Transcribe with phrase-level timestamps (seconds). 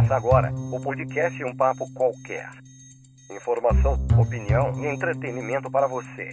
[0.00, 2.48] Começa agora o podcast Um Papo Qualquer.
[3.30, 6.30] Informação, opinião e entretenimento para você.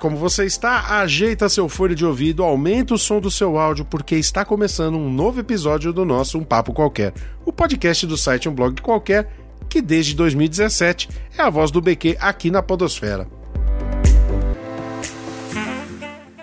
[0.00, 0.98] Como você está?
[1.00, 5.12] Ajeita seu fone de ouvido, aumenta o som do seu áudio, porque está começando um
[5.12, 7.12] novo episódio do nosso Um Papo Qualquer,
[7.44, 9.30] o podcast do site Um Blog Qualquer,
[9.68, 11.08] que desde 2017
[11.38, 13.28] é a voz do BQ aqui na Podosfera.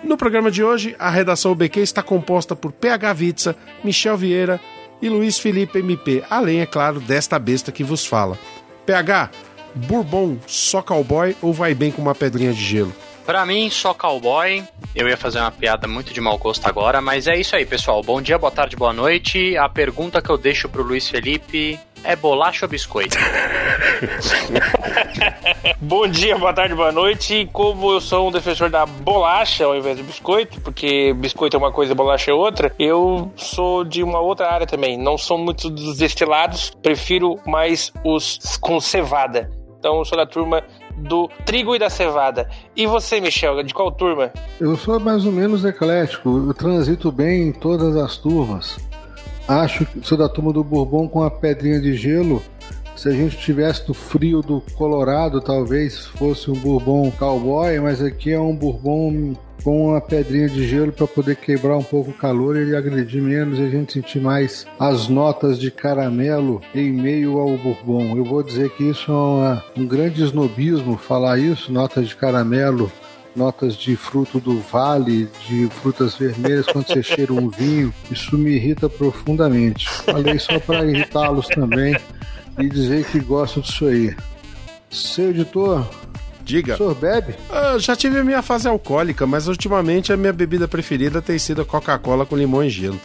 [0.04, 4.60] No programa de hoje, a redação BQ está composta por PH Vitsa, Michel Vieira
[5.02, 8.38] e Luiz Felipe MP, além, é claro, desta besta que vos fala.
[8.86, 9.30] PH,
[9.74, 12.94] Bourbon, só cowboy ou vai bem com uma pedrinha de gelo?
[13.28, 14.64] Pra mim, só cowboy.
[14.96, 18.02] Eu ia fazer uma piada muito de mau gosto agora, mas é isso aí, pessoal.
[18.02, 19.54] Bom dia, boa tarde, boa noite.
[19.54, 23.18] A pergunta que eu deixo pro Luiz Felipe é bolacha ou biscoito?
[25.78, 27.46] Bom dia, boa tarde, boa noite.
[27.52, 31.70] Como eu sou um defensor da bolacha ao invés do biscoito, porque biscoito é uma
[31.70, 34.96] coisa e bolacha é outra, eu sou de uma outra área também.
[34.96, 39.50] Não sou muito dos destilados, prefiro mais os com cevada.
[39.78, 40.64] Então eu sou da turma
[40.98, 42.48] do trigo e da cevada.
[42.76, 44.32] E você, Michel, de qual turma?
[44.60, 48.76] Eu sou mais ou menos eclético, eu transito bem em todas as turmas.
[49.46, 52.42] Acho que sou da turma do Bourbon com a pedrinha de gelo.
[52.94, 58.32] Se a gente tivesse no frio do Colorado, talvez fosse um Bourbon cowboy, mas aqui
[58.32, 62.56] é um Bourbon com uma pedrinha de gelo para poder quebrar um pouco o calor
[62.56, 67.38] e ele agredir menos e a gente sentir mais as notas de caramelo em meio
[67.38, 68.16] ao bourbon.
[68.16, 72.90] Eu vou dizer que isso é uma, um grande snobismo falar isso, notas de caramelo
[73.36, 77.94] notas de fruto do vale, de frutas vermelhas quando você cheira um vinho.
[78.10, 79.88] Isso me irrita profundamente.
[79.88, 81.96] Falei só para irritá-los também
[82.58, 84.14] e dizer que gosto disso aí.
[84.90, 85.86] Seu editor,
[86.48, 86.74] Diga.
[86.74, 87.34] o senhor bebe?
[87.50, 91.60] Ah, já tive a minha fase alcoólica, mas ultimamente a minha bebida preferida tem sido
[91.60, 92.98] a Coca-Cola com limão e gelo.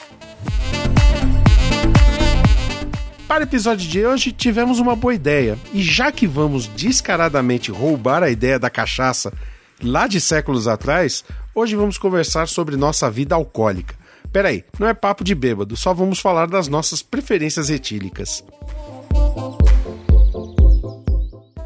[3.27, 5.57] Para o episódio de hoje, tivemos uma boa ideia.
[5.73, 9.33] E já que vamos descaradamente roubar a ideia da cachaça
[9.83, 13.93] lá de séculos atrás, hoje vamos conversar sobre nossa vida alcoólica.
[14.31, 18.43] Peraí, não é papo de bêbado, só vamos falar das nossas preferências etílicas.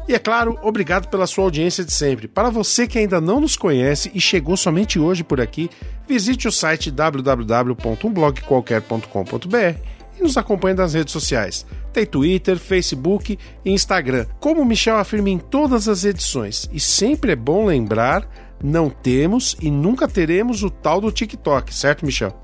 [0.08, 2.26] E é claro, obrigado pela sua audiência de sempre.
[2.26, 5.68] Para você que ainda não nos conhece e chegou somente hoje por aqui,
[6.08, 9.78] visite o site www.blogqualquer.com.br
[10.18, 11.66] e nos acompanhe nas redes sociais.
[11.92, 14.24] Tem Twitter, Facebook e Instagram.
[14.40, 18.26] Como o Michel afirma em todas as edições, e sempre é bom lembrar,
[18.64, 22.34] não temos e nunca teremos o tal do TikTok, certo, Michel?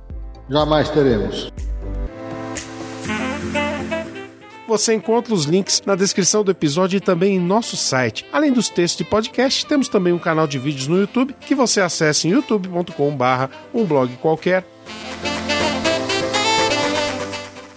[0.50, 1.50] Jamais teremos.
[4.66, 8.24] Você encontra os links na descrição do episódio e também em nosso site.
[8.32, 11.80] Além dos textos de podcast, temos também um canal de vídeos no YouTube que você
[11.80, 14.64] acessa em youtube.com/barra um blog qualquer.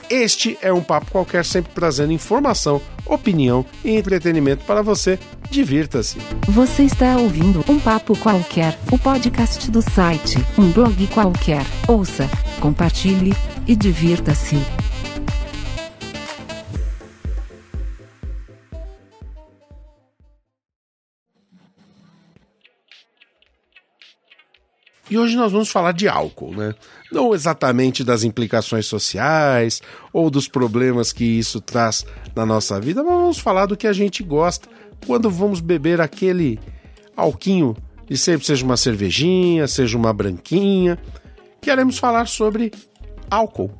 [0.09, 5.19] Este é um papo qualquer, sempre trazendo informação, opinião e entretenimento para você.
[5.49, 6.17] Divirta-se.
[6.47, 11.65] Você está ouvindo Um Papo Qualquer, o podcast do site Um Blog Qualquer.
[11.87, 13.33] Ouça, compartilhe
[13.65, 14.57] e divirta-se.
[25.09, 26.75] E hoje nós vamos falar de álcool, né?
[27.11, 29.81] Não exatamente das implicações sociais
[30.11, 33.93] ou dos problemas que isso traz na nossa vida, mas vamos falar do que a
[33.93, 34.67] gente gosta
[35.05, 36.59] quando vamos beber aquele
[37.15, 37.75] alquinho
[38.09, 40.97] de sempre seja uma cervejinha, seja uma branquinha.
[41.61, 42.71] Queremos falar sobre
[43.29, 43.71] álcool.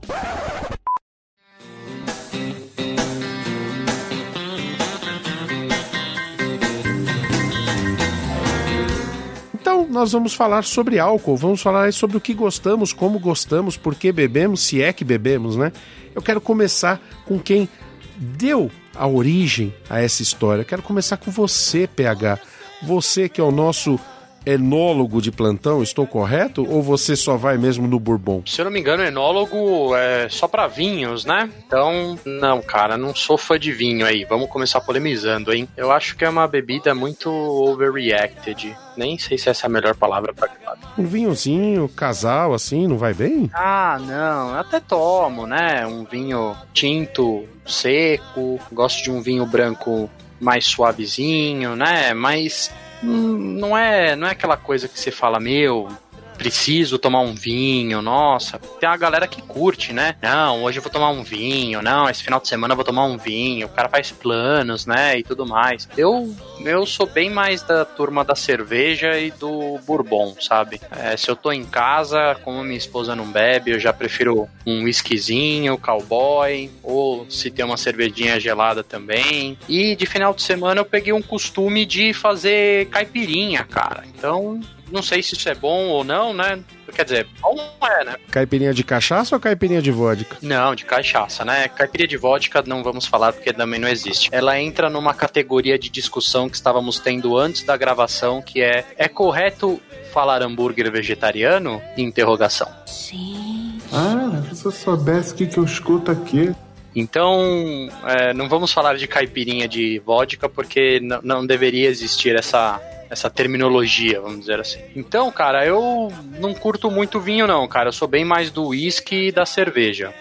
[9.98, 14.12] Nós vamos falar sobre álcool, vamos falar sobre o que gostamos, como gostamos, por que
[14.12, 15.72] bebemos, se é que bebemos, né?
[16.14, 17.68] Eu quero começar com quem
[18.16, 20.62] deu a origem a essa história.
[20.62, 22.40] Eu quero começar com você, PH.
[22.84, 24.00] Você que é o nosso
[24.48, 26.66] enólogo de plantão, estou correto?
[26.70, 28.42] Ou você só vai mesmo no Bourbon?
[28.46, 31.50] Se eu não me engano, enólogo é só pra vinhos, né?
[31.66, 34.24] Então, não, cara, não sou fã de vinho aí.
[34.24, 35.68] Vamos começar polemizando, hein?
[35.76, 38.76] Eu acho que é uma bebida muito overreacted.
[38.96, 40.50] Nem sei se essa é a melhor palavra pra
[40.98, 43.50] Um vinhozinho, casal, assim, não vai bem?
[43.54, 45.86] Ah, não, eu até tomo, né?
[45.86, 48.60] Um vinho tinto, seco.
[48.72, 50.10] Gosto de um vinho branco
[50.40, 52.14] mais suavezinho, né?
[52.14, 52.72] Mas
[53.04, 55.88] não é, não é aquela coisa que você fala, meu,
[56.38, 58.60] preciso tomar um vinho, nossa.
[58.80, 60.16] Tem a galera que curte, né?
[60.22, 63.06] Não, hoje eu vou tomar um vinho, não, esse final de semana eu vou tomar
[63.06, 63.68] um vinho.
[63.68, 65.18] O cara faz planos, né?
[65.20, 65.88] E tudo mais.
[65.98, 70.80] Eu, eu sou bem mais da turma da cerveja e do bourbon, sabe?
[70.92, 74.84] É, se eu tô em casa, como minha esposa não bebe, eu já prefiro um
[74.84, 79.58] whiskyzinho, cowboy, ou se tem uma cervejinha gelada também.
[79.68, 84.04] E de final de semana eu peguei um costume de fazer caipirinha, cara.
[84.08, 84.60] Então,
[84.92, 86.60] não sei se isso é bom ou não, né?
[86.94, 88.16] Quer dizer, bom é, né?
[88.32, 90.38] Caipirinha de cachaça ou caipirinha de vodka?
[90.42, 91.68] Não, de cachaça, né?
[91.68, 94.30] Caipirinha de vodka não vamos falar porque também não existe.
[94.32, 99.08] Ela entra numa categoria de discussão que estávamos tendo antes da gravação, que é é
[99.08, 99.82] correto
[100.14, 101.82] falar hambúrguer vegetariano?
[101.98, 102.68] Interrogação.
[102.86, 103.80] Sim.
[103.92, 106.54] Ah, se eu soubesse o que, que eu escuto aqui.
[106.96, 112.82] Então, é, não vamos falar de caipirinha de vodka porque não, não deveria existir essa
[113.10, 114.80] essa terminologia, vamos dizer assim.
[114.96, 117.90] Então, cara, eu não curto muito vinho não, cara.
[117.90, 120.14] Eu sou bem mais do uísque e da cerveja.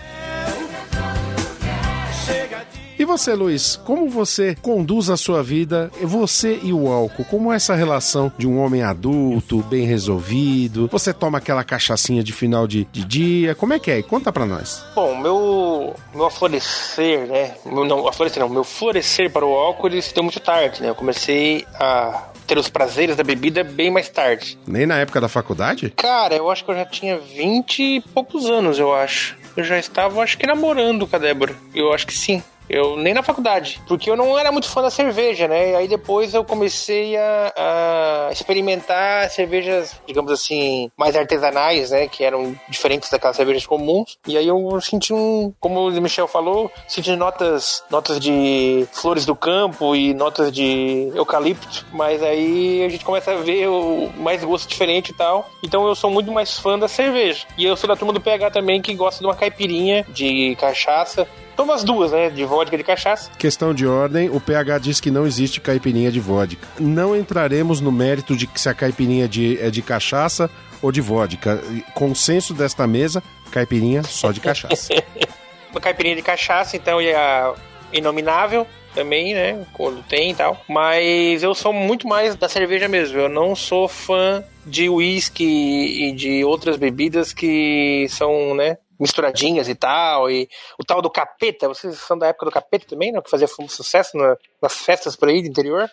[2.99, 7.27] E você, Luiz, como você conduz a sua vida, você e o álcool?
[7.27, 10.89] Como é essa relação de um homem adulto, bem resolvido?
[10.91, 13.55] Você toma aquela cachaçinha de final de, de dia?
[13.55, 14.03] Como é que é?
[14.03, 14.83] Conta pra nós.
[14.95, 17.55] Bom, meu, meu aflorescer, né?
[17.67, 20.89] Meu, não, aflorescer não, meu florescer para o álcool ele se deu muito tarde, né?
[20.89, 24.59] Eu comecei a ter os prazeres da bebida bem mais tarde.
[24.67, 25.93] Nem na época da faculdade?
[25.97, 29.37] Cara, eu acho que eu já tinha 20 e poucos anos, eu acho.
[29.57, 31.55] Eu já estava, acho que namorando com a Débora.
[31.75, 32.43] Eu acho que sim.
[32.69, 35.71] Eu nem na faculdade, porque eu não era muito fã da cerveja, né?
[35.71, 42.09] E aí depois eu comecei a, a, experimentar cervejas, digamos assim, mais artesanais, né?
[42.09, 44.19] Que eram diferentes daquelas cervejas comuns.
[44.27, 49.37] E aí eu senti um, como o Michel falou, senti notas, notas de flores do
[49.37, 51.87] campo e notas de eucalipto.
[51.93, 55.49] Mas aí a gente começa a ver o mais gosto diferente e tal.
[55.63, 57.47] Então eu sou muito mais fã da cerveja.
[57.57, 61.27] E eu sou da turma do PH também que gosta de uma caipirinha de cachaça
[61.57, 62.29] Toma as duas, né?
[62.29, 63.31] De vodka e de cachaça.
[63.39, 66.69] Questão de ordem, o PH diz que não existe caipirinha de vodka.
[66.79, 70.51] Não entraremos no mérito de se a caipirinha de, é de cachaça
[70.83, 71.61] ou de vodka.
[71.95, 74.93] Consenso desta mesa, caipirinha só de cachaça.
[75.73, 77.55] Uma caipirinha de cachaça, então, e a
[77.93, 79.65] inominável também, né?
[79.73, 80.61] Quando tem e tal.
[80.69, 83.19] Mas eu sou muito mais da cerveja mesmo.
[83.19, 88.79] Eu não sou fã de uísque e de outras bebidas que são, né?
[88.99, 90.49] Misturadinhas e tal, e
[90.79, 93.21] o tal do capeta, vocês são da época do capeta também, né?
[93.21, 95.91] Que fazia sucesso na, nas festas por aí do interior?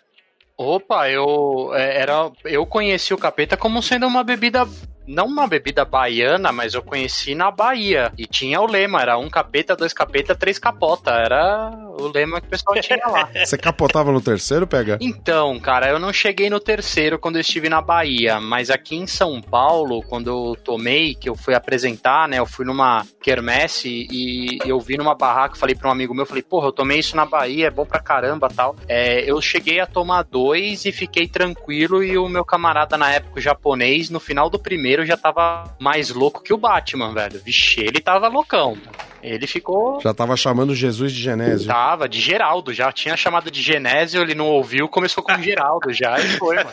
[0.58, 4.68] Opa, eu é, era eu conheci o capeta como sendo uma bebida
[5.08, 8.12] não uma bebida baiana, mas eu conheci na Bahia.
[8.18, 11.12] E tinha o lema, era um capeta, dois capeta, três capota.
[11.12, 13.30] Era o lema que o pessoal tinha lá.
[13.46, 14.98] Você capotava no terceiro, pega?
[15.02, 19.08] Então, cara, eu não cheguei no terceiro quando eu estive na Bahia, mas aqui em
[19.08, 24.58] São Paulo, quando eu tomei, que eu fui apresentar, né, eu fui numa quermesse e
[24.66, 27.26] eu vi numa barraca, falei para um amigo meu, falei, porra, eu tomei isso na
[27.26, 28.76] Bahia, é bom pra caramba, tal.
[28.88, 33.40] É, eu cheguei a tomar dois e fiquei tranquilo e o meu camarada na época,
[33.40, 37.42] o japonês, no final do primeiro já tava mais louco que o Batman, velho.
[37.44, 38.78] Vixe, ele tava loucão.
[39.24, 40.02] Ele ficou.
[40.02, 41.68] Já tava chamando Jesus de Genésio.
[41.68, 42.74] Tava, de Geraldo.
[42.74, 46.70] Já tinha chamado de Genésio, ele não ouviu, começou com Geraldo já e foi, mano.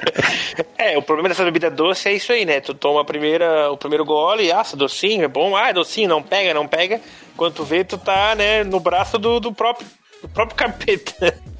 [0.78, 2.60] é, o problema dessa bebida doce é isso aí, né?
[2.60, 6.22] Tu toma a primeira, o primeiro gole, ah, docinho, é bom, ah, é docinho, não
[6.22, 6.98] pega, não pega.
[7.36, 9.86] Quando tu vê, tu tá, né, no braço do, do próprio,
[10.22, 11.51] do próprio capeta.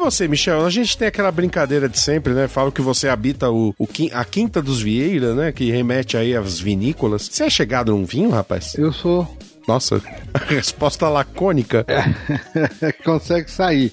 [0.00, 0.64] Você, Michel?
[0.64, 2.48] A gente tem aquela brincadeira de sempre, né?
[2.48, 5.52] Falo que você habita o, o a Quinta dos Vieira, né?
[5.52, 7.28] Que remete aí às vinícolas.
[7.30, 8.74] Você é chegado num vinho, rapaz?
[8.74, 9.28] Eu sou.
[9.68, 10.00] Nossa,
[10.48, 11.84] resposta lacônica.
[11.86, 13.92] É, consegue sair.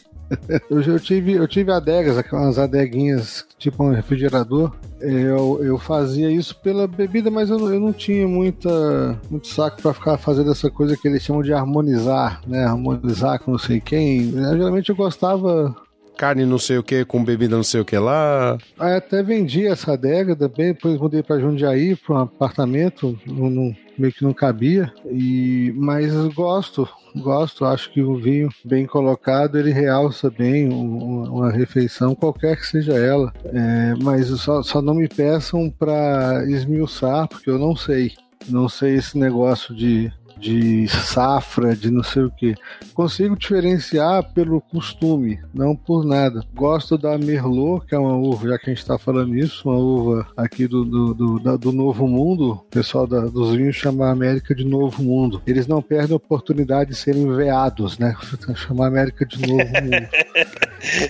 [0.70, 4.74] Eu, eu, tive, eu tive adegas, aquelas adeguinhas tipo um refrigerador.
[5.00, 9.94] Eu, eu fazia isso pela bebida, mas eu, eu não tinha muita, muito saco para
[9.94, 12.66] ficar fazendo essa coisa que eles chamam de harmonizar, né?
[12.66, 14.32] Harmonizar com não sei quem.
[14.32, 15.76] Eu, geralmente eu gostava
[16.18, 18.58] carne não sei o que com bebida não sei o que lá.
[18.78, 24.14] Ah, até vendi essa adega também, depois mudei para Jundiaí, para um apartamento, não, meio
[24.14, 24.92] que não cabia.
[25.06, 31.52] E, mas gosto, gosto, acho que o vinho bem colocado ele realça bem uma, uma
[31.52, 33.32] refeição, qualquer que seja ela.
[33.46, 38.14] É, mas só, só não me peçam para esmiuçar, porque eu não sei.
[38.50, 42.56] Não sei esse negócio de de safra, de não sei o que.
[42.94, 46.44] Consigo diferenciar pelo costume, não por nada.
[46.54, 49.78] Gosto da Merlot, que é uma uva, já que a gente está falando isso, uma
[49.78, 52.52] uva aqui do, do, do, do Novo Mundo.
[52.52, 55.42] O pessoal da, dos vinhos chama a América de Novo Mundo.
[55.46, 58.16] Eles não perdem a oportunidade de serem veados, né?
[58.56, 60.08] Chamar América de Novo Mundo.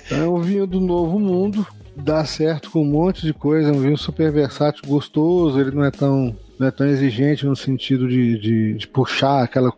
[0.06, 1.66] Então é um vinho do Novo Mundo,
[1.96, 5.84] dá certo com um monte de coisa, é um vinho super versátil, gostoso, ele não
[5.84, 9.72] é tão, não é tão exigente no sentido de, de, de puxar aquela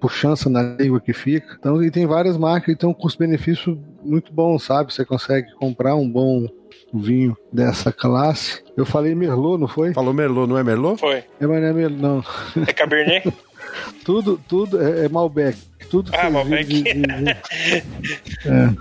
[0.00, 1.56] puxança na língua que fica.
[1.58, 4.92] Então, e tem várias marcas, então um custo-benefício muito bom, sabe?
[4.92, 6.46] Você consegue comprar um bom
[6.92, 8.62] vinho dessa classe.
[8.76, 9.94] Eu falei Merlot, não foi?
[9.94, 11.00] Falou Merlot, não é Merlot?
[11.00, 11.16] Foi.
[11.40, 12.24] É, mas não é Merlot, não.
[12.68, 13.32] É Cabernet?
[14.04, 15.56] tudo, tudo é, é Malbec.
[15.90, 16.64] Tudo Ah, Malbec.
[16.66, 17.30] de- de- de-
[18.46, 18.74] é.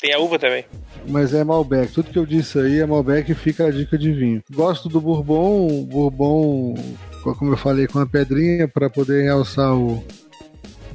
[0.00, 0.64] Tem a uva também.
[1.08, 1.92] Mas é Malbec.
[1.92, 4.42] Tudo que eu disse aí é Malbec e fica a dica de vinho.
[4.52, 6.74] Gosto do Bourbon, Bourbon,
[7.38, 10.04] como eu falei, com a pedrinha para poder realçar o,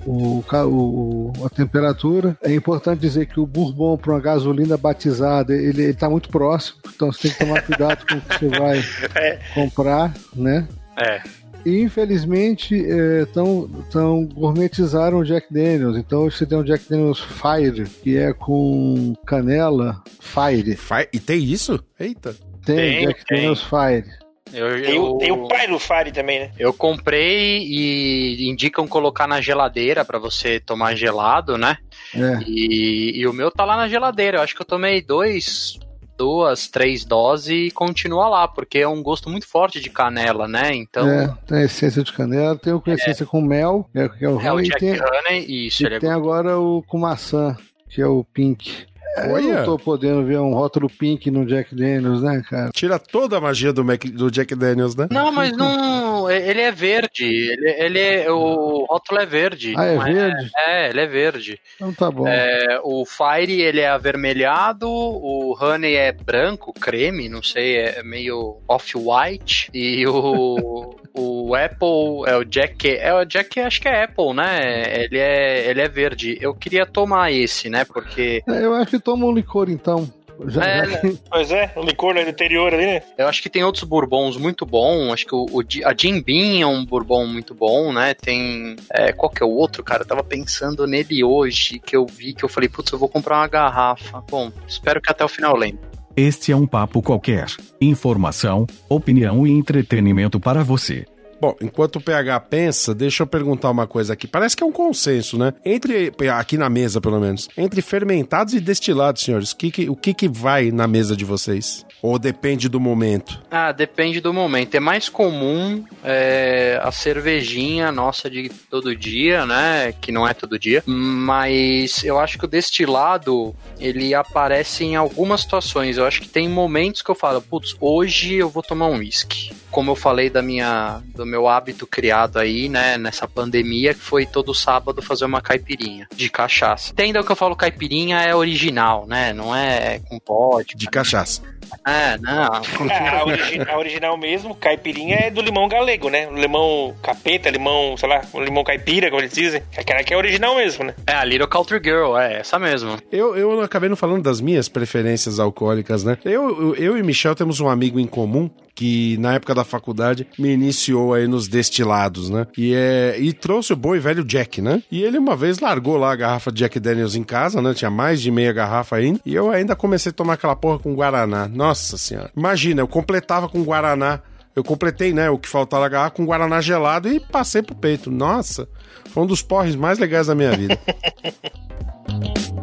[0.05, 2.37] o, o- a temperatura.
[2.43, 7.11] É importante dizer que o Bourbon para uma gasolina batizada, ele está muito próximo, então
[7.11, 8.79] você tem que tomar cuidado com o que você vai
[9.15, 9.39] É.
[9.53, 10.67] comprar, né?
[10.97, 11.21] É.
[11.65, 15.97] E infelizmente estão tão gourmetizaram o Jack Daniels.
[15.97, 20.75] Então você tem o Jack Daniels Fire, que é com canela Fire.
[20.75, 21.83] Fa- E tem isso?
[21.99, 22.35] Eita.
[22.65, 23.37] Tem, Tem, Jack tem.
[23.37, 24.05] Daniels Fire.
[24.53, 26.51] Eu, Tem, o- eu- tem o pai do Fari também, né?
[26.57, 31.77] Eu comprei e indicam colocar na geladeira pra você tomar gelado, né?
[32.13, 32.39] É.
[32.47, 34.37] E, e o meu tá lá na geladeira.
[34.37, 35.79] Eu acho que eu tomei dois,
[36.17, 40.73] duas, três doses e continua lá, porque é um gosto muito forte de canela, né?
[40.73, 44.09] Então, É, tem a essência de canela, tem o com essência com mel, que é,
[44.21, 46.83] é o é, o e Jack tem, Honey, isso, e ele é tem agora o
[46.83, 47.57] com maçã,
[47.89, 48.85] que é o pink.
[49.15, 49.53] É, Eu Olha.
[49.59, 52.69] não tô podendo ver um rótulo pink no Jack Daniels, né, cara?
[52.73, 55.07] Tira toda a magia do, Mac- do Jack Daniels, né?
[55.11, 56.29] Não, mas não.
[56.29, 57.25] Ele é verde.
[57.25, 58.31] Ele, ele é.
[58.31, 59.73] O rótulo é verde.
[59.77, 60.49] Ah, é não verde?
[60.67, 61.59] É, ele é verde.
[61.75, 62.27] Então tá bom.
[62.27, 68.57] É, o Fire ele é avermelhado, o Honey é branco, creme, não sei, é meio
[68.67, 69.69] off-white.
[69.73, 72.87] E o, o Apple é o Jack.
[72.97, 75.03] É o Jack, acho que é Apple, né?
[75.03, 76.37] Ele é, ele é verde.
[76.41, 77.85] Eu queria tomar esse, né?
[77.85, 80.11] Porque É, Eu acho que toma um licor então.
[80.47, 83.01] Já, É, já que- Pois é, o licor do interior ali, né?
[83.17, 85.13] eu acho que tem outros bourbons muito bons.
[85.13, 88.13] Acho que o, o a Jim Beam é um bourbon muito bom, né?
[88.13, 88.75] Tem.
[88.91, 90.01] é, qual que é o outro, cara?
[90.03, 93.37] Eu tava pensando nele hoje, que eu vi, que eu falei, putz, eu vou comprar
[93.37, 94.21] uma garrafa.
[94.29, 95.79] Bom, espero que até o final eu lembre.
[96.17, 97.45] Este é um papo qualquer.
[97.79, 101.05] Informação, opinião e entretenimento para você.
[101.45, 104.25] Bom, enquanto o PH pensa, deixa eu perguntar uma coisa aqui.
[104.25, 105.53] Parece que é um consenso, né?
[105.63, 110.11] Entre, aqui na mesa pelo menos, entre fermentados e destilados, senhores, que que- o que,
[110.15, 111.85] que vai na mesa de vocês?
[112.01, 113.39] Ou depende do momento?
[113.51, 114.73] Ah, depende do momento.
[114.73, 119.93] É mais comum é, a cervejinha nossa de todo dia, né?
[120.01, 120.83] Que não é todo dia.
[120.87, 125.97] Mas eu acho que o destilado, ele aparece em algumas situações.
[125.97, 129.51] Eu acho que tem momentos que eu falo, putz, hoje eu vou tomar um whisky.
[129.75, 132.97] Como eu falei da minha, do meu hábito criado aí, né?
[132.97, 136.93] Nessa pandemia, que foi todo sábado fazer uma caipirinha de cachaça.
[136.93, 139.33] Entenda que eu falo caipirinha é original, né?
[139.33, 140.77] Não é com pote.
[140.77, 141.41] De cachaça.
[141.85, 142.89] É, não.
[142.89, 146.25] É, a, origi- a original mesmo, caipirinha, é do limão galego, né?
[146.29, 149.61] O limão capeta, limão, sei lá, o limão caipira, como eles dizem.
[149.77, 150.95] Aquela que é original mesmo, né?
[151.05, 152.97] É a Little Country Girl, é essa mesmo.
[153.11, 156.17] Eu, eu acabei não falando das minhas preferências alcoólicas, né?
[156.23, 160.27] Eu, eu, eu e Michel temos um amigo em comum que na época da faculdade
[160.37, 162.45] me iniciou aí nos destilados, né?
[162.57, 164.83] E, é, e trouxe o bom e velho Jack, né?
[164.91, 167.73] E ele uma vez largou lá a garrafa de Jack Daniels em casa, né?
[167.73, 169.21] Tinha mais de meia garrafa ainda.
[169.25, 171.47] E eu ainda comecei a tomar aquela porra com Guaraná.
[171.47, 172.29] Nossa senhora.
[172.35, 174.19] Imagina, eu completava com Guaraná.
[174.53, 175.29] Eu completei, né?
[175.29, 178.11] O que faltava na garrafa com Guaraná gelado e passei pro peito.
[178.11, 178.67] Nossa,
[179.09, 180.77] foi um dos porres mais legais da minha vida.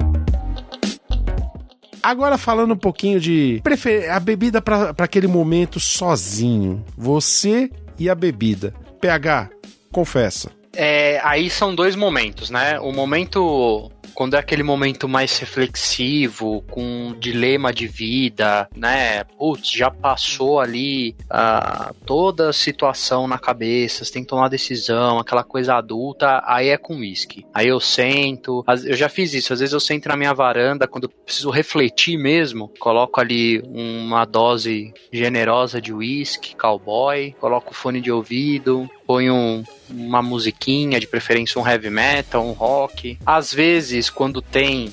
[2.03, 3.63] Agora falando um pouquinho de
[4.11, 6.85] a bebida para aquele momento sozinho.
[6.97, 8.75] Você e a bebida.
[9.01, 9.51] PH,
[9.93, 10.51] confessa.
[10.75, 12.81] É, aí são dois momentos, né?
[12.81, 19.25] O momento quando é aquele momento mais reflexivo, com um dilema de vida, né?
[19.39, 25.19] Putz, já passou ali ah, toda a situação na cabeça, você tem que tomar decisão,
[25.19, 27.45] aquela coisa adulta, aí é com uísque.
[27.55, 31.05] Aí eu sento, eu já fiz isso, às vezes eu sento na minha varanda, quando
[31.05, 38.01] eu preciso refletir mesmo, coloco ali uma dose generosa de uísque, cowboy, coloco o fone
[38.01, 43.19] de ouvido, ponho um- uma musiquinha, de preferência um heavy metal, um rock.
[43.27, 44.93] Às vezes, quando tem,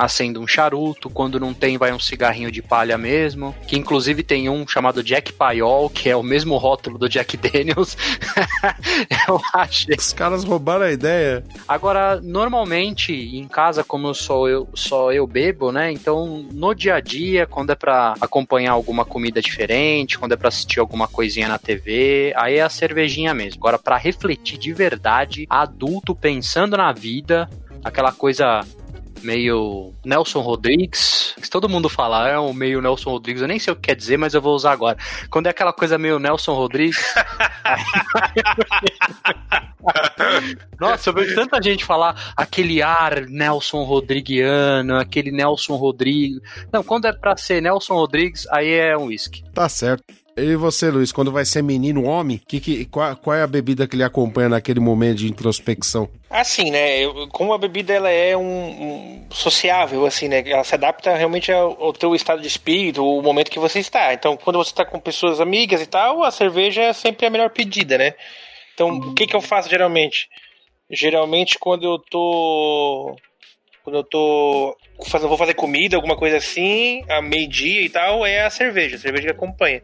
[0.00, 4.48] acendo um charuto, quando não tem, vai um cigarrinho de palha mesmo, que inclusive tem
[4.48, 7.96] um chamado Jack Paiol, que é o mesmo rótulo do Jack Daniels.
[9.28, 11.44] eu achei Os caras roubaram a ideia.
[11.68, 15.92] Agora, normalmente em casa, como eu sou eu, só eu bebo, né?
[15.92, 20.48] Então, no dia a dia, quando é pra acompanhar alguma comida diferente, quando é pra
[20.48, 23.60] assistir alguma coisinha na TV, aí é a cervejinha mesmo.
[23.60, 27.48] Agora, pra refletir de verdade, adulto pensando na vida,
[27.84, 28.64] aquela coisa
[29.22, 31.34] meio Nelson Rodrigues.
[31.40, 33.42] que Todo mundo fala, é um meio Nelson Rodrigues.
[33.42, 34.96] Eu nem sei o que quer dizer, mas eu vou usar agora.
[35.30, 36.98] Quando é aquela coisa meio Nelson Rodrigues.
[40.78, 46.40] Nossa, eu vejo tanta gente falar aquele ar Nelson Rodriguiano, aquele Nelson Rodrigues.
[46.72, 49.42] Não, quando é pra ser Nelson Rodrigues, aí é um whisky.
[49.52, 50.04] Tá certo.
[50.36, 53.86] E você, Luiz, quando vai ser menino homem, que, que, qual, qual é a bebida
[53.86, 56.08] que lhe acompanha naquele momento de introspecção?
[56.30, 57.00] Assim, né?
[57.00, 60.42] eu- Como a bebida ela é um, um sociável, assim, né?
[60.46, 64.14] Ela se adapta realmente ao, ao teu estado de espírito, o momento que você está.
[64.14, 67.50] Então, quando você está com pessoas amigas e tal, a cerveja é sempre a melhor
[67.50, 68.14] pedida, né?
[68.72, 70.28] Então, o que que eu faço geralmente?
[70.88, 73.14] Geralmente, quando eu tô
[73.84, 74.76] quando eu tô
[75.06, 78.98] fazendo, vou fazer comida, alguma coisa assim, a meio-dia e tal, é a cerveja, a
[78.98, 79.82] cerveja que acompanha.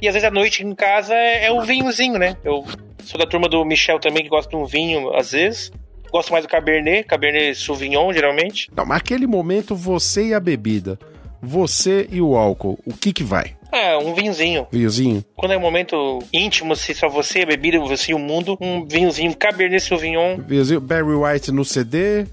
[0.00, 2.36] E às vezes à noite em casa é, é o vinhozinho, né?
[2.44, 2.64] Eu
[3.02, 5.70] sou da turma do Michel também, que gosta de um vinho às vezes.
[6.10, 8.70] Gosto mais do Cabernet, Cabernet Sauvignon, geralmente.
[8.74, 10.98] Não, mas aquele momento, você e a bebida.
[11.42, 12.78] Você e o álcool.
[12.86, 13.54] O que que vai?
[13.72, 14.66] É, um vinhozinho.
[14.70, 15.24] Vinhozinho?
[15.36, 18.86] Quando é um momento íntimo, se só você, a bebida, você e o mundo, um
[18.86, 20.38] vinhozinho, Cabernet Sauvignon.
[20.38, 22.26] Vinhozinho, Barry White no CD.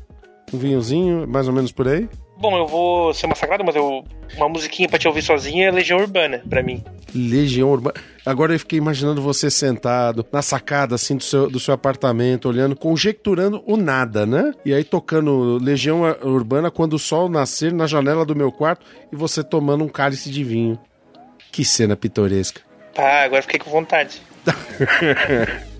[0.53, 2.07] Um vinhozinho, mais ou menos por aí.
[2.43, 4.03] Bom, eu vou ser massacrado, mas eu,
[4.35, 6.83] uma musiquinha pra te ouvir sozinha é Legião Urbana, pra mim.
[7.15, 7.95] Legião Urbana.
[8.25, 12.75] Agora eu fiquei imaginando você sentado na sacada assim do seu, do seu apartamento, olhando,
[12.75, 14.51] conjecturando o nada, né?
[14.65, 19.15] E aí tocando Legião Urbana quando o sol nascer na janela do meu quarto e
[19.15, 20.77] você tomando um cálice de vinho.
[21.49, 22.59] Que cena pitoresca.
[22.97, 24.21] Ah, agora fiquei com vontade.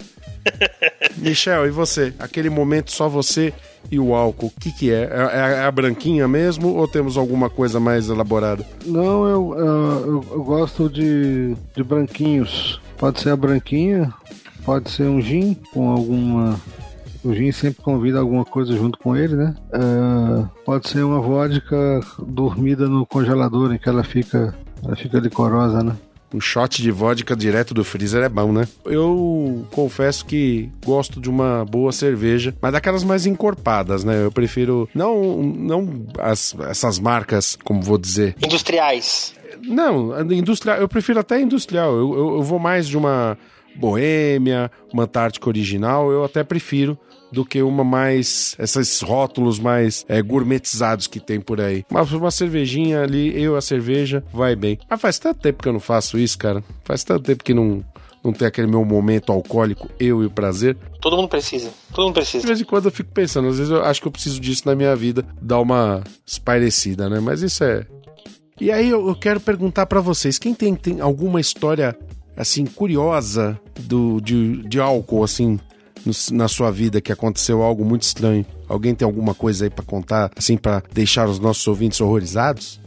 [1.18, 2.14] Michel, e você?
[2.20, 3.54] Aquele momento só você
[3.92, 5.04] e o álcool, o que que é?
[5.04, 8.66] É, é a branquinha mesmo ou temos alguma coisa mais elaborada?
[8.86, 12.82] Não, eu, ah, eu, eu gosto de, de branquinhos.
[12.98, 14.14] Pode ser a branquinha,
[14.66, 16.60] pode ser um gin com alguma.
[17.24, 19.56] O gin sempre convida alguma coisa junto com ele, né?
[20.66, 25.96] Pode ser uma vodka dormida no congelador, em que ela fica, ela fica licorosa, né?
[26.34, 28.68] Um shot de vodka direto do freezer é bom, né?
[28.86, 34.24] Eu confesso que gosto de uma boa cerveja, mas daquelas mais encorpadas, né?
[34.26, 38.36] Eu prefiro não não as, essas marcas, como vou dizer.
[38.44, 39.36] Industriais.
[39.62, 41.94] Não, industrial, eu prefiro até industrial.
[41.94, 43.38] Eu, eu, eu vou mais de uma
[43.76, 46.98] boêmia, uma Antártica original, eu até prefiro
[47.32, 48.56] do que uma mais.
[48.60, 51.84] esses rótulos mais é, gourmetizados que tem por aí.
[51.90, 54.78] Mas uma cervejinha ali, eu a cerveja, vai bem.
[54.88, 56.64] Mas faz tanto tempo que eu não faço isso, cara.
[56.86, 57.84] Faz tanto tempo que não.
[58.24, 60.78] Não tem aquele meu momento alcoólico, eu e o prazer.
[61.02, 61.70] Todo mundo precisa.
[61.94, 62.48] Todo mundo De precisa.
[62.48, 64.74] vez em quando eu fico pensando, às vezes eu acho que eu preciso disso na
[64.74, 67.20] minha vida, dar uma espairecida, né?
[67.20, 67.86] Mas isso é.
[68.62, 71.98] E aí eu, eu quero perguntar pra vocês, quem tem, tem alguma história
[72.36, 75.60] assim curiosa do de, de álcool assim
[76.06, 78.46] no- na sua vida que aconteceu algo muito estranho?
[78.68, 82.82] Alguém tem alguma coisa aí pra contar assim pra deixar os nossos ouvintes horrorizados?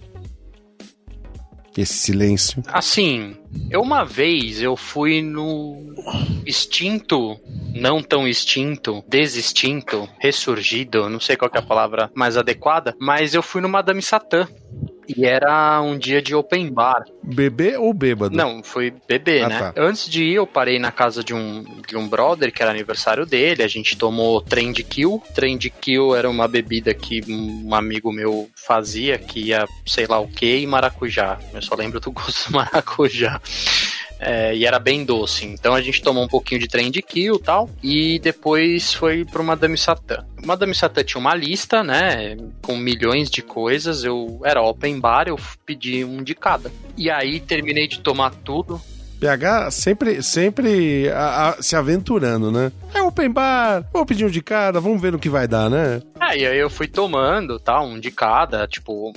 [1.76, 2.62] Esse silêncio.
[2.68, 3.37] Assim,
[3.70, 5.92] eu uma vez eu fui no
[6.46, 7.38] extinto,
[7.74, 13.42] não tão extinto, desextinto, ressurgido, não sei qual é a palavra mais adequada, mas eu
[13.42, 14.48] fui no Madame Satã.
[15.08, 17.04] E era um dia de open bar.
[17.22, 18.36] Bebê ou bêbado?
[18.36, 19.58] Não, foi bebê, Ah, né?
[19.58, 19.74] tá.
[19.76, 23.24] Antes de ir, eu parei na casa de um, de um brother, que era aniversário
[23.26, 23.62] dele.
[23.62, 25.22] A gente tomou trem de kill.
[25.34, 30.18] Trem de kill era uma bebida que um amigo meu fazia, que ia sei lá
[30.18, 31.38] o que, e maracujá.
[31.54, 33.40] Eu só lembro do gosto do maracujá.
[34.18, 35.44] É, e era bem doce.
[35.44, 37.68] Então a gente tomou um pouquinho de trem de kill e tal.
[37.83, 40.24] E depois foi pro Madame Satã.
[40.44, 42.37] Madame Satã tinha uma lista, né?
[42.62, 44.05] Com milhões de coisas.
[44.05, 46.72] Eu era open bar, eu pedi um de cada.
[46.96, 48.81] E aí terminei de tomar tudo.
[49.20, 52.70] PH sempre, sempre a- a- se aventurando, né?
[52.94, 56.02] É open bar, vou pedir um de cada, vamos ver no que vai dar, né?
[56.20, 57.81] Aí aí eu fui tomando, tá?
[57.81, 59.14] Um de cada, tipo.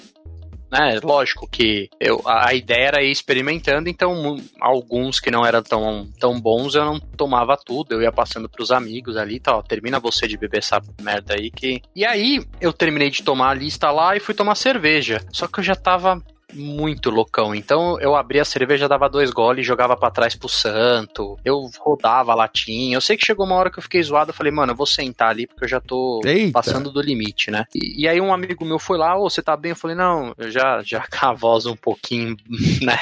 [0.71, 6.07] Né, lógico que eu, a ideia era ir experimentando, então alguns que não eram tão,
[6.19, 9.99] tão bons eu não tomava tudo, eu ia passando pros amigos ali, tá, ó, termina
[9.99, 11.81] você de beber essa merda aí que...
[11.95, 15.59] E aí eu terminei de tomar a lista lá e fui tomar cerveja, só que
[15.59, 16.21] eu já tava
[16.53, 21.37] muito loucão, então eu abria a cerveja, dava dois goles, jogava pra trás pro santo,
[21.43, 24.35] eu rodava a latinha, eu sei que chegou uma hora que eu fiquei zoado, eu
[24.35, 26.51] falei, mano, eu vou sentar ali porque eu já tô Eita.
[26.51, 27.65] passando do limite, né?
[27.73, 29.71] E, e aí um amigo meu foi lá, ô, você tá bem?
[29.71, 32.35] Eu falei, não, eu já, já com a voz um pouquinho,
[32.81, 32.97] né?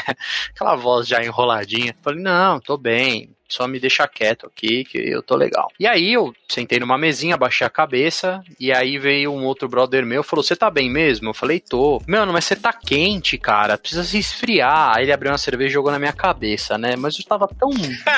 [0.50, 1.92] Aquela voz já enroladinha.
[1.92, 3.37] Eu falei, não, tô bem.
[3.48, 5.70] Só me deixa quieto aqui que eu tô legal.
[5.80, 10.06] E aí eu sentei numa mesinha, baixei a cabeça, e aí veio um outro brother
[10.06, 11.30] meu falou: Você tá bem mesmo?
[11.30, 12.02] Eu falei: Tô.
[12.08, 14.96] Mano, mas você tá quente, cara, precisa se esfriar.
[14.96, 16.96] Aí ele abriu uma cerveja e jogou na minha cabeça, né?
[16.96, 17.70] Mas eu tava tão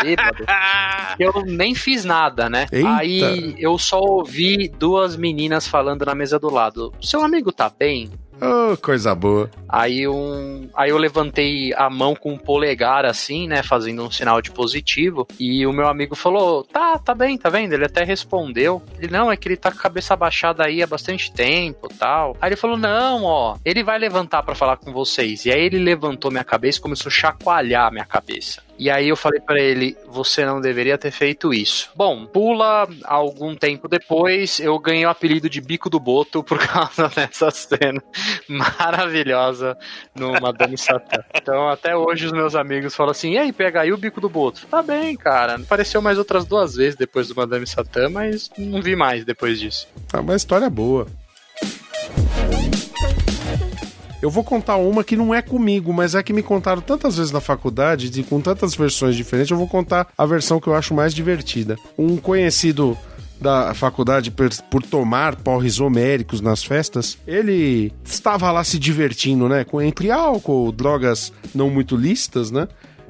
[0.02, 0.46] bêbado
[1.18, 2.68] que eu nem fiz nada, né?
[2.72, 2.98] Eita.
[2.98, 8.10] Aí eu só ouvi duas meninas falando na mesa do lado: Seu amigo tá bem?
[8.41, 9.49] Oh, coisa boa.
[9.67, 14.41] Aí, um, aí eu levantei a mão com o polegar assim, né, fazendo um sinal
[14.41, 18.82] de positivo, e o meu amigo falou: "Tá, tá bem, tá vendo?" Ele até respondeu.
[18.97, 22.36] Ele: "Não, é que ele tá com a cabeça abaixada aí há bastante tempo, tal".
[22.41, 25.45] Aí ele falou: "Não, ó, ele vai levantar pra falar com vocês".
[25.45, 28.68] E aí ele levantou minha cabeça e começou a chacoalhar minha cabeça.
[28.80, 31.89] E aí eu falei pra ele, você não deveria ter feito isso.
[31.94, 37.10] Bom, pula algum tempo depois, eu ganhei o apelido de Bico do Boto por causa
[37.10, 38.02] dessa cena
[38.48, 39.78] maravilhosa
[40.15, 41.22] no Madame Satã.
[41.36, 44.30] Então até hoje os meus amigos falam assim, e aí, pega aí o Bico do
[44.30, 44.65] Boto.
[44.68, 45.56] Tá bem, cara.
[45.56, 49.89] Apareceu mais outras duas vezes depois do Madame Satã, mas não vi mais depois disso.
[50.13, 51.06] É uma história boa.
[54.21, 57.32] Eu vou contar uma que não é comigo, mas é que me contaram tantas vezes
[57.32, 60.93] na faculdade, de, com tantas versões diferentes, eu vou contar a versão que eu acho
[60.93, 61.77] mais divertida.
[61.97, 62.97] Um conhecido
[63.39, 69.63] da faculdade por, por tomar porres homéricos nas festas, ele estava lá se divertindo, né?
[69.63, 72.67] Com entre álcool, drogas não muito lícitas, né?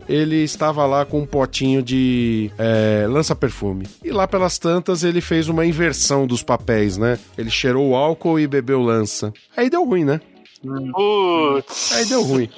[0.07, 3.87] Ele estava lá com um potinho de é, lança-perfume.
[4.03, 7.17] E lá pelas tantas ele fez uma inversão dos papéis, né?
[7.37, 9.31] Ele cheirou o álcool e bebeu lança.
[9.57, 10.19] Aí deu ruim, né?
[10.61, 11.93] Putz.
[11.93, 12.49] Aí deu ruim.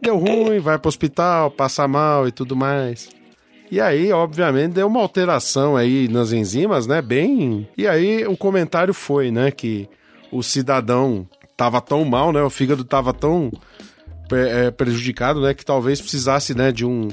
[0.00, 3.08] Deu ruim, vai pro hospital, passa mal e tudo mais.
[3.70, 7.00] E aí, obviamente, deu uma alteração aí nas enzimas, né?
[7.00, 7.66] Bem.
[7.76, 9.50] E aí o comentário foi, né?
[9.50, 9.88] Que
[10.30, 11.26] o cidadão
[11.56, 12.42] tava tão mal, né?
[12.42, 13.50] O fígado tava tão
[14.30, 15.54] é, prejudicado, né?
[15.54, 16.70] Que talvez precisasse, né?
[16.70, 17.08] De um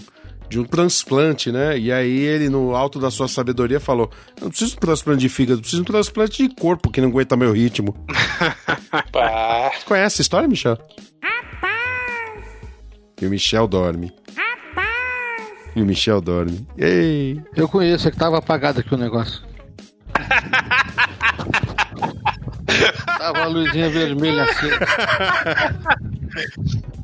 [0.49, 1.77] de um transplante, né?
[1.77, 5.19] E aí ele, no alto da sua sabedoria, falou: Eu não preciso de um transplante
[5.21, 7.95] de fígado, preciso de um transplante de corpo que não aguenta meu ritmo.
[9.79, 9.85] Pá.
[9.85, 10.77] Conhece essa história, Michel?
[13.21, 14.13] E o Michel dorme.
[15.75, 16.65] E o Michel dorme.
[16.77, 17.41] Ei!
[17.55, 19.41] Eu conheço, é que tava apagado aqui o negócio.
[23.17, 24.69] tava a luzinha vermelha assim.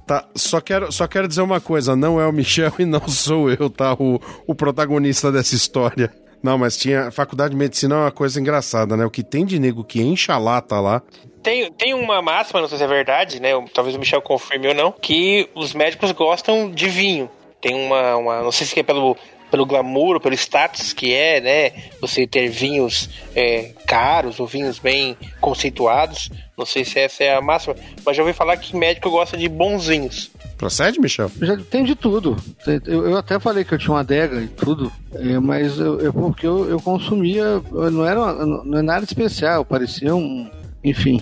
[0.08, 3.50] Tá, só quero, só quero dizer uma coisa: não é o Michel e não sou
[3.50, 3.94] eu, tá?
[3.94, 6.12] O, o protagonista dessa história.
[6.46, 7.10] Não, mas tinha.
[7.10, 9.04] Faculdade de medicina é uma coisa engraçada, né?
[9.04, 11.02] O que tem de nego que enche a lata lá.
[11.42, 13.50] Tem, tem uma máxima, não sei se é verdade, né?
[13.74, 17.32] Talvez o Michel confirme ou não, que os médicos gostam de vinho.
[17.60, 19.18] Tem uma, uma não sei se é pelo,
[19.50, 21.72] pelo glamour, pelo status que é, né?
[22.00, 26.30] Você ter vinhos é, caros ou vinhos bem conceituados.
[26.56, 29.50] Não sei se essa é a máxima, mas já ouvi falar que médico gosta de
[29.50, 30.30] bons vinhos.
[30.58, 31.30] Procede, Michel?
[31.42, 32.38] Já tem de tudo.
[32.86, 36.14] Eu, eu até falei que eu tinha uma adega e tudo, é, mas eu, eu-
[36.14, 40.50] porque eu, eu consumia, não era não é nada especial, parecia um.
[40.84, 41.20] Enfim.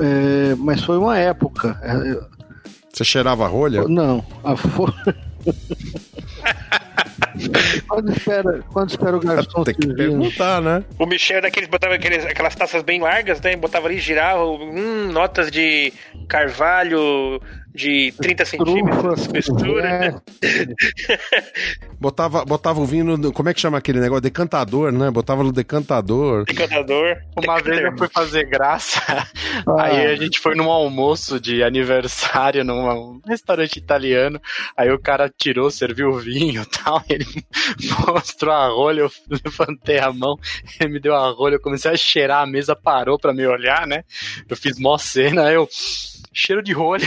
[0.00, 1.76] É, mas foi uma época.
[1.82, 2.20] É,
[2.92, 3.86] Você cheirava a rolha?
[3.88, 4.92] não, a fo-
[7.88, 10.84] quando, espera, quando espera o garçom Tem que perguntar, né?
[10.98, 13.56] O Michel era daqueles botava aqueles, aquelas taças bem largas, né?
[13.56, 15.92] Botava ali, girava, hum, notas de
[16.28, 17.40] carvalho
[17.74, 20.22] de 30 centímetros de espessura.
[20.42, 20.68] é,
[21.98, 23.32] Botava, botava o vinho no.
[23.32, 24.22] Como é que chama aquele negócio?
[24.22, 25.10] Decantador, né?
[25.10, 26.44] Botava no decantador.
[26.44, 27.16] Decantador.
[27.36, 29.00] Uma vez eu fui fazer graça,
[29.78, 34.40] aí a gente foi num almoço de aniversário num restaurante italiano,
[34.76, 37.26] aí o cara tirou, serviu o vinho e tal, ele
[38.06, 39.10] mostrou a rolha, eu
[39.44, 40.36] levantei a mão,
[40.80, 43.86] ele me deu a rolha, eu comecei a cheirar, a mesa parou pra me olhar,
[43.86, 44.04] né?
[44.48, 45.68] Eu fiz mó cena, aí eu...
[46.32, 47.06] Cheiro de rolha.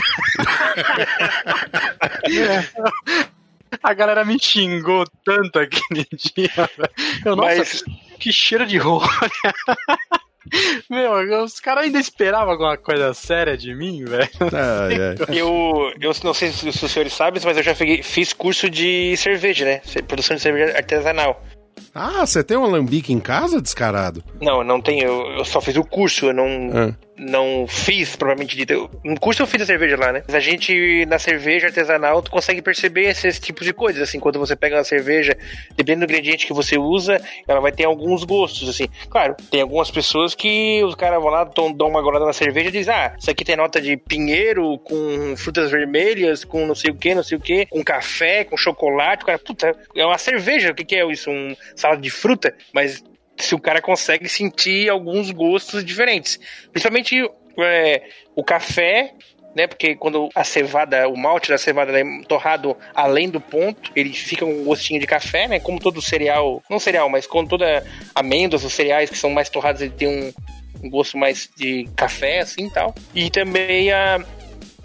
[3.82, 6.90] A galera me xingou tanto aquele dia, velho.
[7.24, 7.84] Eu, nossa, Mas-
[8.18, 9.08] que cheiro de rolha.
[10.88, 14.28] Meu, os caras ainda esperavam alguma coisa séria de mim, velho.
[14.52, 15.16] Ai.
[15.36, 19.16] Eu, eu não sei se os senhores sabem, mas eu já fiquei- fiz curso de
[19.16, 19.80] cerveja, né?
[20.06, 21.42] Produção de cerveja artesanal.
[21.94, 24.22] Ah, você tem um alambique em casa, descarado?
[24.40, 25.02] Não, não tenho.
[25.04, 26.94] Eu, eu só fiz o curso, eu não, Ah.
[27.18, 28.90] Não fiz, provavelmente dito.
[29.04, 30.22] No curso eu fiz a cerveja lá, né?
[30.26, 34.20] Mas a gente, na cerveja artesanal, tu consegue perceber esses tipos de coisas, assim.
[34.20, 35.36] Quando você pega uma cerveja,
[35.76, 38.88] dependendo do ingrediente que você usa, ela vai ter alguns gostos, assim.
[39.08, 42.68] Claro, tem algumas pessoas que os caras vão lá, tom- dão uma golada na cerveja
[42.68, 46.90] e dizem, ah, isso aqui tem nota de pinheiro, com frutas vermelhas, com não sei
[46.90, 49.22] o que, não sei o que, com café, com chocolate.
[49.22, 51.30] O cara, puta, é uma cerveja, o que, que é isso?
[51.30, 52.54] Um salada de fruta?
[52.72, 53.02] Mas
[53.38, 56.38] se o cara consegue sentir alguns gostos diferentes.
[56.72, 57.22] Principalmente
[57.58, 58.02] é,
[58.34, 59.14] o café
[59.56, 59.66] né?
[59.66, 64.44] Porque quando a cevada, o malte da cevada é torrado além do ponto, ele fica
[64.44, 65.58] um gostinho de café, né?
[65.58, 67.82] Como todo cereal, não cereal, mas como toda
[68.14, 70.32] amêndoas, os cereais que são mais torrados, ele tem um,
[70.84, 72.94] um gosto mais de café, assim, tal.
[73.14, 74.22] E também a,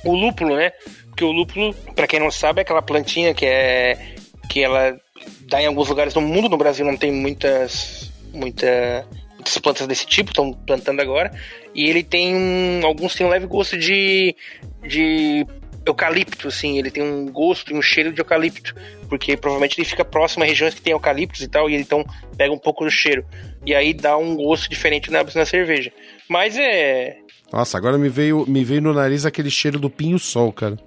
[0.05, 0.71] o lúpulo, né?
[1.07, 4.15] Porque o lúpulo, para quem não sabe, é aquela plantinha que é
[4.47, 4.97] que ela
[5.41, 10.06] dá em alguns lugares no mundo, no Brasil não tem muitas muita, muitas plantas desse
[10.06, 11.32] tipo, estão plantando agora,
[11.74, 14.36] e ele tem um, alguns tem um leve gosto de
[14.84, 15.46] de
[15.86, 18.76] eucalipto, assim, ele tem um gosto e um cheiro de eucalipto,
[19.10, 22.06] porque provavelmente ele fica próximo a regiões que tem eucaliptos e tal, e ele então
[22.38, 23.26] pega um pouco do cheiro.
[23.65, 25.91] E aí dá um gosto diferente na, na cerveja.
[26.30, 27.17] Mas é.
[27.52, 30.78] Nossa, agora me veio, me veio no nariz aquele cheiro do pinho-sol, cara.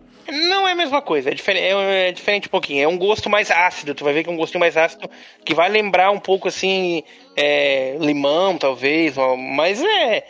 [0.49, 2.83] Não a mesma coisa, é diferente, é, é diferente um pouquinho.
[2.83, 5.09] É um gosto mais ácido, tu vai ver que é um gostinho mais ácido
[5.45, 7.03] que vai lembrar um pouco assim,
[7.37, 10.25] é, limão, talvez, ó, mas é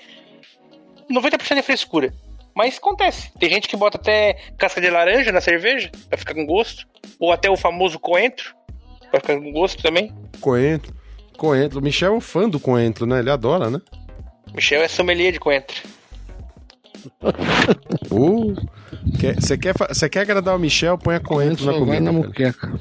[1.11, 2.12] 90% é frescura.
[2.54, 3.33] Mas acontece.
[3.38, 6.87] Tem gente que bota até casca de laranja na cerveja pra ficar com gosto.
[7.18, 8.54] Ou até o famoso coentro
[9.11, 10.12] pra ficar com gosto também.
[10.40, 10.94] Coentro.
[11.37, 11.80] Coentro.
[11.80, 13.18] O Michel é um fã do coentro, né?
[13.18, 13.80] Ele adora, né?
[14.54, 15.83] Michel é sommelier de coentro.
[18.10, 18.54] Uh,
[19.40, 20.96] Você quer, fa- você quer agradar o Michel?
[20.98, 22.04] Põe a coentro na Só vai comida.
[22.04, 22.72] na muqueca.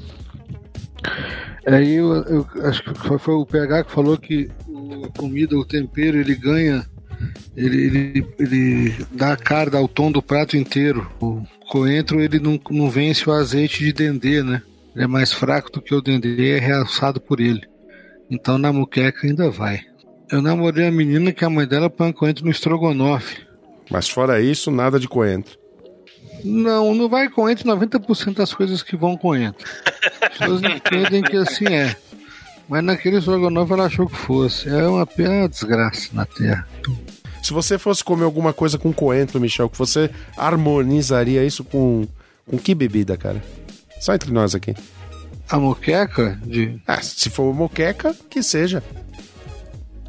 [1.66, 4.50] Aí eu, eu acho que foi, foi o PH que falou que
[5.04, 6.84] a comida, o tempero, ele ganha,
[7.56, 11.10] ele, ele, ele dá a cara, dá o tom do prato inteiro.
[11.20, 14.62] O coentro, ele não, não vence o azeite de dendê, né?
[14.94, 17.62] Ele é mais fraco do que o dendê e é realçado por ele.
[18.30, 19.80] Então na muqueca ainda vai.
[20.30, 23.42] Eu namorei a menina que a mãe dela põe coentro no estrogonofe.
[23.90, 25.58] Mas fora isso, nada de coentro.
[26.44, 29.66] Não, não vai coentro 90% das coisas que vão coentro.
[30.20, 31.96] As pessoas entendem que assim é.
[32.68, 34.68] Mas naquele estrogonofe ela achou que fosse.
[34.68, 36.66] É uma pena desgraça na Terra.
[37.42, 42.06] Se você fosse comer alguma coisa com coentro, Michel, que você harmonizaria isso com,
[42.46, 43.42] com que bebida, cara?
[44.00, 44.74] Só entre nós aqui.
[45.48, 46.80] A moqueca de.
[46.86, 48.82] Ah, se for moqueca, que seja.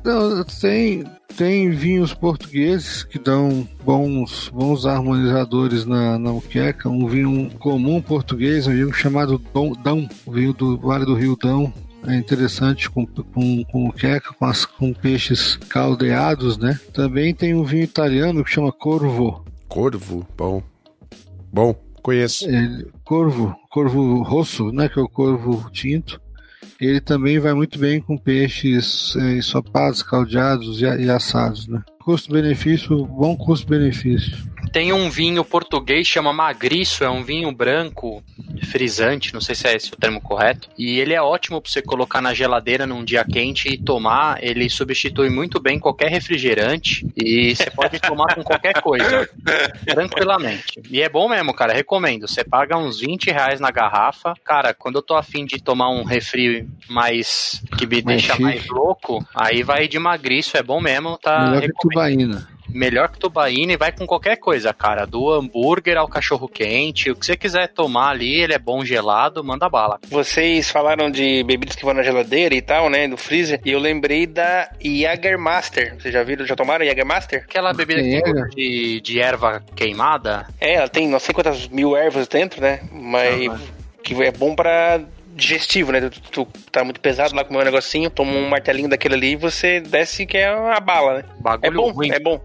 [0.04, 1.04] Não, tem,
[1.36, 6.90] tem vinhos portugueses que dão bons, bons harmonizadores na, na moqueca.
[6.90, 11.74] Um vinho comum português, um vinho chamado Dom, Dão, vinho do Vale do Rio Dão.
[12.08, 16.80] É interessante com, com, com moqueca, com, as, com peixes caldeados, né?
[16.94, 19.44] Também tem um vinho italiano que chama Corvo.
[19.68, 20.62] Corvo, bom.
[21.52, 22.48] Bom, conheço.
[22.48, 24.88] Ele- corvo, corvo rosso, né?
[24.88, 26.22] Que é o corvo tinto.
[26.80, 31.82] Ele também vai muito bem com peixes eh, ensopados, caldeados e, e assados, né?
[32.04, 34.55] Custo-benefício, bom custo-benefício.
[34.72, 38.24] Tem um vinho português chama Magriço, é um vinho branco
[38.66, 40.70] frisante, não sei se é esse o termo correto.
[40.78, 44.44] E ele é ótimo para você colocar na geladeira num dia quente e tomar.
[44.44, 49.30] Ele substitui muito bem qualquer refrigerante e você pode tomar com qualquer coisa,
[49.86, 50.82] tranquilamente.
[50.90, 52.28] E é bom mesmo, cara, recomendo.
[52.28, 54.34] Você paga uns 20 reais na garrafa.
[54.44, 58.44] Cara, quando eu tô afim de tomar um refri mais que me Mais deixa chique.
[58.44, 61.46] mais louco, aí vai de Magriço, é bom mesmo, tá?
[61.46, 62.55] Melhor que tubaína.
[62.70, 65.06] Melhor que tubaína e vai com qualquer coisa, cara.
[65.06, 69.44] Do hambúrguer ao cachorro quente, o que você quiser tomar ali, ele é bom gelado,
[69.44, 70.00] manda bala.
[70.08, 73.08] Vocês falaram de bebidas que vão na geladeira e tal, né?
[73.08, 73.60] Do freezer.
[73.66, 75.96] E eu lembrei da Jagermaster.
[76.00, 77.44] Vocês já viram, já tomaram Jagermaster?
[77.48, 81.68] Aquela bebida que Tem gosto de, de erva queimada, É, ela tem não sei quantas
[81.68, 82.82] mil ervas dentro, né?
[82.92, 83.52] Mas
[84.04, 85.02] que é bom pra
[85.36, 86.02] digestivo, né?
[86.02, 89.36] Tu, tu tá muito pesado lá comer um negocinho, toma um martelinho daquele ali e
[89.36, 91.24] você desce que é a bala, né?
[91.40, 92.12] bagulho É bom, ruim.
[92.12, 92.42] é bom.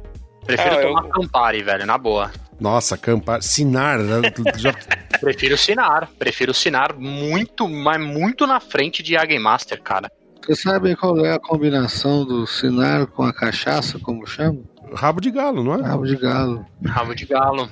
[0.57, 2.31] Prefiro Ah, eu- tomar Campari, velho, na boa.
[2.59, 3.43] Nossa, Campari.
[3.45, 3.99] Sinar.
[3.99, 4.21] né?
[4.57, 4.75] Já...
[5.21, 6.09] Prefiro Sinar.
[6.19, 10.11] Prefiro Sinar muito, mas muito na frente de Master, cara.
[10.47, 14.59] Você sabe qual é a combinação do sinar com a cachaça, como chama?
[14.95, 15.83] Rabo de galo, não é?
[15.83, 16.67] Rabo de galo.
[16.85, 17.71] Rabo de galo.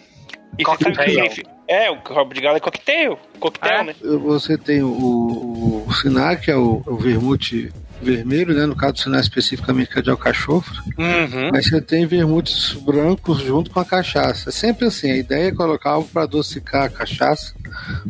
[0.58, 0.64] E
[1.04, 1.50] significa?
[1.66, 3.18] É, o rabo de galo é coquetel.
[3.40, 3.84] Coquetel, É.
[3.84, 3.94] né?
[4.24, 8.66] Você tem o, o, o sinar, que é o, o vermute vermelho, né?
[8.66, 10.78] No caso do sinar especificamente que é de alcachofra.
[10.98, 11.50] Uhum.
[11.52, 14.48] Mas você tem vermutes brancos junto com a cachaça.
[14.50, 17.54] É sempre assim, a ideia é colocar algo para adocicar a cachaça,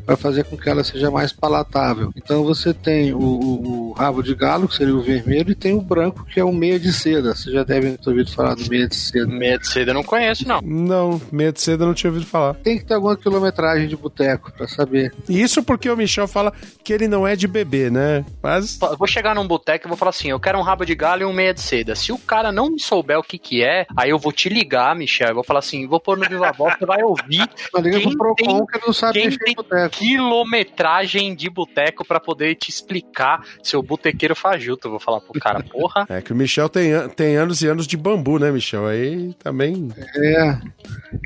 [0.07, 2.13] para fazer com que ela seja mais palatável.
[2.17, 5.75] Então você tem o, o- o rabo de galo, que seria o vermelho, e tem
[5.75, 7.35] o branco, que é o meia de seda.
[7.35, 9.27] Você já deve ter ouvido falar do meia de seda.
[9.27, 10.61] Meia de seda eu não conheço, não.
[10.63, 12.55] Não, meia de seda eu não tinha ouvido falar.
[12.55, 15.13] Tem que ter alguma quilometragem de boteco para saber.
[15.29, 16.53] E isso porque o Michel fala
[16.85, 18.25] que ele não é de bebê, né?
[18.43, 18.79] Mas.
[18.99, 21.25] Vou chegar num boteco e vou falar assim: eu quero um rabo de galho e
[21.25, 21.95] um meia de seda.
[21.95, 24.95] Se o cara não me souber o que que é, aí eu vou te ligar,
[24.95, 25.29] Michel.
[25.29, 27.49] Eu vou falar assim: vou pôr no Viva Voz, você vai ouvir.
[27.79, 32.55] Liga Quem pro Procon que não sabe Quem mexer tem quilometragem de boteco para poder
[32.57, 34.89] te explicar seu botequeiro fajuto.
[34.89, 36.07] Eu vou falar pro cara, porra.
[36.09, 38.87] É que o Michel tem, tem anos e anos de bambu, né, Michel?
[38.87, 39.89] Aí também.
[40.17, 40.59] É.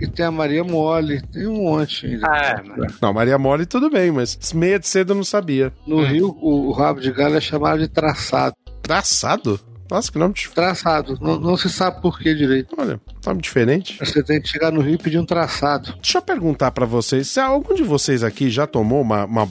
[0.01, 2.07] E tem a Maria Mole, tem um monte.
[2.15, 3.01] É, mas...
[3.01, 5.73] Não, Maria Mole tudo bem, mas meia de cedo eu não sabia.
[5.87, 8.42] No Rio, o, o rabo de galho é chamado de traçado.
[8.83, 9.61] Traçado?
[9.91, 10.55] Nossa, que nome diferente.
[10.55, 11.19] Traçado.
[11.21, 12.75] Não, não se sabe por que direito.
[12.79, 13.99] Olha, nome diferente.
[13.99, 15.95] Você tem que chegar no Rio e pedir um traçado.
[16.01, 19.47] Deixa eu perguntar pra vocês, se algum de vocês aqui já tomou uma, uma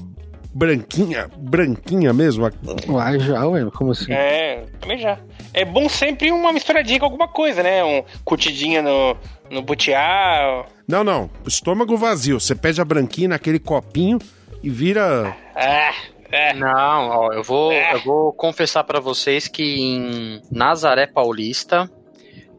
[0.53, 2.49] branquinha, branquinha mesmo?
[2.87, 4.11] Uai, já, ué, como assim?
[4.11, 5.19] É, também já.
[5.53, 7.83] É bom sempre uma misturadinha com alguma coisa, né?
[7.83, 9.15] Um curtidinha no,
[9.49, 10.65] no butiá.
[10.87, 11.29] Não, não.
[11.45, 12.39] Estômago vazio.
[12.39, 14.17] Você pede a branquinha naquele copinho
[14.63, 15.35] e vira.
[15.55, 15.93] Ah,
[16.31, 16.53] é.
[16.53, 21.89] Não, ó, eu vou, eu vou confessar pra vocês que em Nazaré Paulista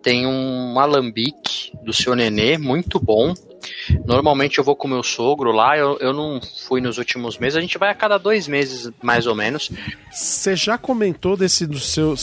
[0.02, 3.32] tem um alambique do seu nenê muito bom.
[4.05, 7.61] Normalmente eu vou com meu sogro lá, eu, eu não fui nos últimos meses, a
[7.61, 9.70] gente vai a cada dois meses, mais ou menos.
[10.11, 12.14] Você já comentou desse do seu.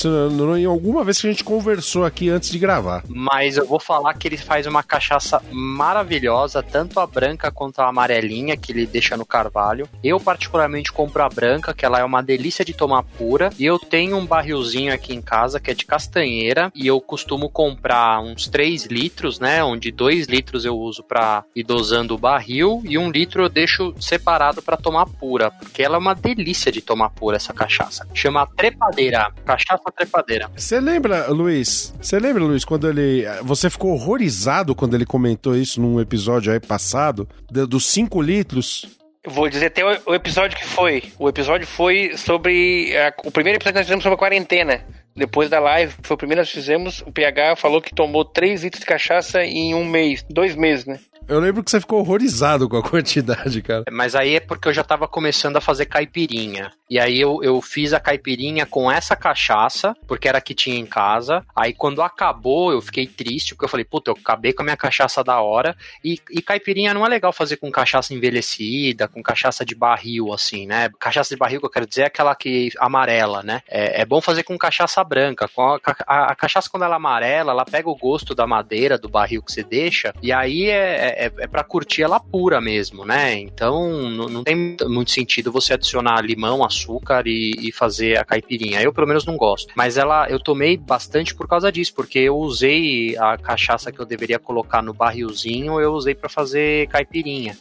[0.57, 3.03] Em alguma vez que a gente conversou aqui antes de gravar.
[3.07, 7.87] Mas eu vou falar que ele faz uma cachaça maravilhosa, tanto a branca quanto a
[7.87, 9.87] amarelinha, que ele deixa no carvalho.
[10.03, 13.49] Eu, particularmente, compro a branca, que ela é uma delícia de tomar pura.
[13.57, 16.71] E eu tenho um barrilzinho aqui em casa, que é de castanheira.
[16.75, 19.63] E eu costumo comprar uns 3 litros, né?
[19.63, 22.81] Onde 2 litros eu uso pra ir dosando o barril.
[22.85, 25.51] E um litro eu deixo separado pra tomar pura.
[25.51, 28.07] Porque ela é uma delícia de tomar pura, essa cachaça.
[28.13, 29.31] Chama trepadeira.
[29.45, 30.49] Cachaça trepadeira.
[30.55, 31.93] Você lembra, Luiz?
[32.01, 33.23] Você lembra, Luiz, quando ele.
[33.43, 37.27] Você ficou horrorizado quando ele comentou isso num episódio aí passado?
[37.51, 38.87] dos 5 litros?
[39.23, 41.03] Eu Vou dizer até o, o episódio que foi.
[41.19, 42.95] O episódio foi sobre.
[42.97, 44.81] a- o primeiro episódio que nós fizemos sobre a quarentena.
[45.15, 47.01] Depois da live, foi o primeiro que nós fizemos.
[47.05, 50.23] O PH falou que tomou 3 litros de cachaça em um mês.
[50.29, 50.97] Dois meses, né?
[51.29, 53.83] Eu lembro que você ficou horrorizado com a quantidade, cara.
[53.91, 56.71] Mas aí é porque eu já tava começando a fazer caipirinha.
[56.89, 60.75] E aí eu, eu fiz a caipirinha com essa cachaça, porque era a que tinha
[60.77, 61.45] em casa.
[61.55, 64.75] Aí quando acabou, eu fiquei triste, porque eu falei, puta, eu acabei com a minha
[64.77, 65.75] cachaça da hora.
[66.03, 70.65] E, e caipirinha não é legal fazer com cachaça envelhecida, com cachaça de barril, assim,
[70.65, 70.89] né?
[70.99, 73.61] Cachaça de barril que eu quero dizer é aquela que amarela, né?
[73.67, 75.47] É, é bom fazer com cachaça branca.
[75.47, 78.97] Com a, a- a cachaça, quando ela é amarela, ela pega o gosto da madeira,
[78.97, 83.05] do barril que você deixa, e aí é, é, é pra curtir ela pura mesmo,
[83.05, 83.37] né?
[83.37, 88.81] Então não, não tem muito sentido você adicionar limão, açúcar e, e fazer a caipirinha.
[88.81, 89.73] Eu, pelo menos, não gosto.
[89.75, 94.05] Mas ela eu tomei bastante por causa disso, porque eu usei a cachaça que eu
[94.05, 97.57] deveria colocar no barrilzinho, eu usei pra fazer caipirinha.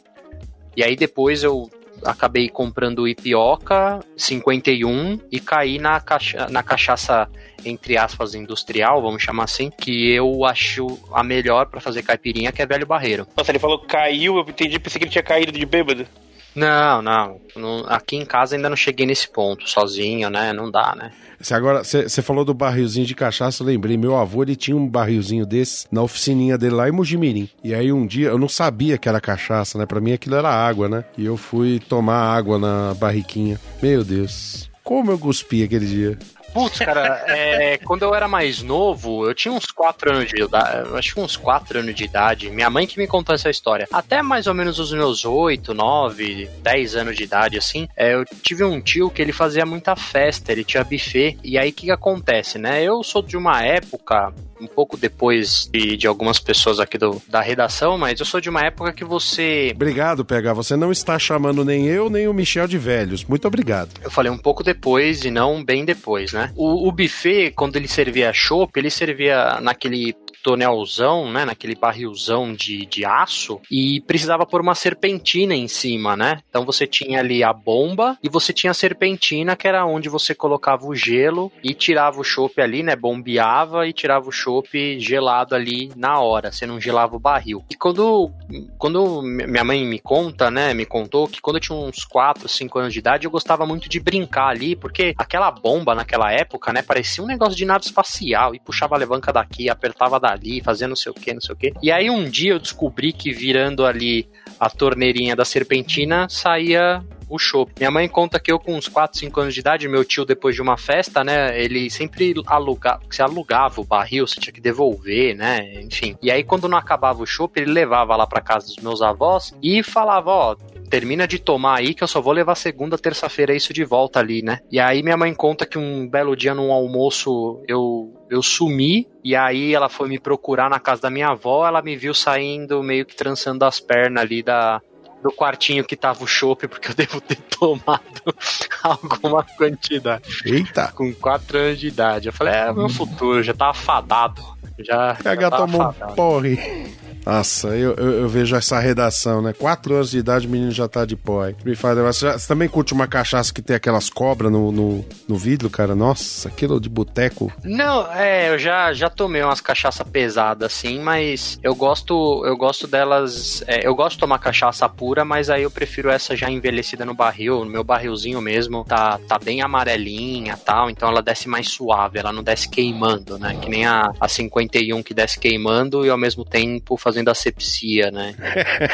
[0.77, 1.69] E aí depois eu
[2.05, 7.29] acabei comprando Ipioca 51 e caí na, cacha na cachaça,
[7.65, 12.63] entre aspas, industrial, vamos chamar assim, que eu acho a melhor pra fazer caipirinha, que
[12.63, 13.27] é Velho Barreiro.
[13.37, 16.07] Nossa, ele falou caiu, eu entendi, pensei que ele tinha caído de bêbado.
[16.55, 20.53] Não, não, não- Aqui em casa ainda não cheguei nesse ponto, sozinho, né?
[20.53, 21.13] Não dá, né?
[21.41, 24.89] Você agora, você falou do barrilzinho de cachaça, eu lembrei, meu avô, ele tinha um
[24.89, 27.49] barrilzinho desse na oficininha dele lá em Mojimirim.
[27.63, 29.87] E aí um dia, eu não sabia que era cachaça, né?
[29.87, 31.05] Pra mim aquilo era água, né?
[31.17, 33.61] E eu fui tomar água na barriquinha.
[33.81, 34.69] Meu Deus.
[34.83, 36.19] Como eu cuspi aquele dia.
[36.53, 40.89] Putz, cara, é, quando eu era mais novo, eu tinha uns 4 anos de idade,
[40.97, 42.51] acho que uns 4 anos de idade.
[42.51, 43.87] Minha mãe que me contou essa história.
[43.93, 48.25] Até mais ou menos os meus 8, 9, 10 anos de idade, assim, é, eu
[48.43, 51.39] tive um tio que ele fazia muita festa, ele tinha buffet.
[51.43, 52.83] E aí o que, que acontece, né?
[52.83, 54.33] Eu sou de uma época.
[54.61, 58.51] Um pouco depois de, de algumas pessoas aqui do, da redação, mas eu sou de
[58.51, 60.53] uma época que você Obrigado, PH.
[60.55, 63.25] Você não está chamando nem eu, nem o Michel de velhos.
[63.25, 63.91] Muito obrigado.
[64.03, 66.38] Eu falei um pouco depois e não bem depois, né?
[66.57, 71.45] O, o buffet, quando ele servia chopp, ele servia naquele tonelzão, né?
[71.45, 76.41] Naquele barrilzão de, de aço e precisava pôr uma serpentina em cima, né?
[76.49, 80.35] Então você tinha ali a bomba e você tinha a serpentina, que era onde você
[80.35, 82.97] colocava o gelo e tirava o chopp ali, né?
[82.97, 86.53] Bombeava e tirava o chopp gelado ali na hora.
[86.53, 87.65] Você não gelava o barril.
[87.71, 88.31] E quando,
[88.79, 90.75] quando minha mãe me conta, né?
[90.75, 93.89] Me contou que quando eu tinha uns 4, 5 anos de idade, eu gostava muito
[93.89, 96.83] de brincar ali, porque aquela bomba naquela época, né?
[96.83, 100.97] Parecia um negócio de nave espacial e puxava a alavanca daqui, apertava dali, fazia não
[100.97, 101.73] sei o que, não sei o que.
[101.83, 107.39] E aí um dia eu descobri que virando ali a torneirinha da serpentina saía o
[107.39, 107.73] chopp.
[107.79, 110.55] Minha mãe conta que eu com uns 4, 5 anos de idade, meu tio depois
[110.55, 115.37] de uma festa, né, ele sempre alugava, você alugava o barril, você tinha que devolver,
[115.37, 116.17] né, enfim.
[116.23, 119.55] E aí quando não acabava o chopp, ele levava lá pra casa dos meus avós
[119.63, 120.57] e falava, ó,
[120.89, 124.43] termina de tomar aí que eu só vou levar segunda, terça-feira isso de volta ali,
[124.43, 124.61] né?
[124.71, 129.35] E aí minha mãe conta que um belo dia num almoço eu eu sumi e
[129.35, 133.07] aí ela foi me procurar na casa da minha avó, ela me viu saindo meio
[133.07, 134.81] que trançando as pernas ali da
[135.23, 138.35] do quartinho que tava o chopp, porque eu devo ter tomado
[138.83, 140.43] alguma quantidade.
[140.45, 140.93] Eita!
[140.95, 142.29] Com 4 anos de idade.
[142.29, 144.43] Eu falei, é meu futuro, já tava fadado.
[144.79, 146.97] Já, PH tava tomou um porre.
[147.29, 149.53] Nossa, eu, eu, eu vejo essa redação, né?
[149.53, 151.43] Quatro anos de idade, o menino já tá de pó.
[151.63, 151.99] Me faz.
[151.99, 155.95] Você, você também curte uma cachaça que tem aquelas cobras no, no, no vidro, cara?
[155.95, 157.53] Nossa, aquilo de boteco.
[157.63, 162.87] Não, é, eu já, já tomei umas cachaça pesadas assim, mas eu gosto eu gosto
[162.87, 167.05] delas, é, eu gosto de tomar cachaça pura, mas aí eu prefiro essa já envelhecida
[167.05, 171.69] no barril, no meu barrilzinho mesmo, tá, tá bem amarelinha tal, então ela desce mais
[171.69, 173.59] suave, ela não desce queimando, né?
[173.61, 178.35] Que nem a, a 51 que desce queimando e ao mesmo tempo fazendo asepsia, né?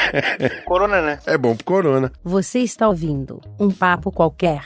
[0.65, 1.19] Corona, né?
[1.25, 2.11] É bom pro corona.
[2.23, 4.61] Você está ouvindo um papo qualquer.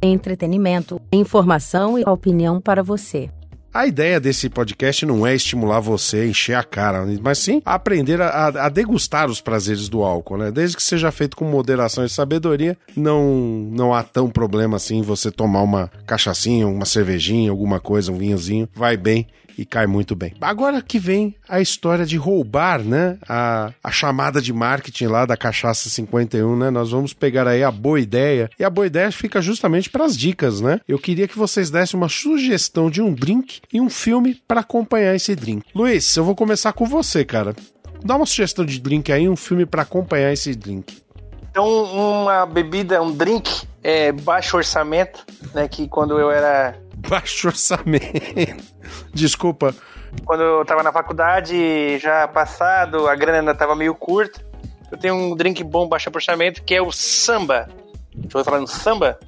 [0.00, 3.30] Entretenimento, informação e opinião para você.
[3.72, 8.20] A ideia desse podcast não é estimular você a encher a cara, mas sim aprender
[8.20, 10.50] a, a- degustar os prazeres do álcool, né?
[10.50, 13.24] Desde que seja feito com moderação e sabedoria, não,
[13.72, 18.68] não há tão problema assim você tomar uma cachaçinha, uma cervejinha, alguma coisa, um vinhozinho,
[18.74, 20.32] vai bem e cai muito bem.
[20.40, 23.18] Agora que vem a história de roubar, né?
[23.28, 26.70] A, a chamada de marketing lá da Cachaça 51, né?
[26.70, 28.50] Nós vamos pegar aí a boa ideia.
[28.58, 30.80] E a boa ideia fica justamente para as dicas, né?
[30.86, 35.14] Eu queria que vocês dessem uma sugestão de um drink e um filme para acompanhar
[35.14, 35.64] esse drink.
[35.74, 37.54] Luiz, eu vou começar com você, cara.
[38.04, 41.02] Dá uma sugestão de drink aí, um filme para acompanhar esse drink.
[41.52, 41.66] Então,
[42.22, 45.22] uma bebida, um drink, é, baixo orçamento,
[45.52, 45.68] né?
[45.68, 46.80] Que quando eu era.
[46.96, 48.64] Baixo orçamento.
[49.12, 49.74] Desculpa.
[50.24, 54.42] Quando eu tava na faculdade, já passado, a grana ainda tava meio curta.
[54.90, 57.68] Eu tenho um drink bom, baixo orçamento, que é o samba.
[58.14, 59.20] Deixa eu falar no samba?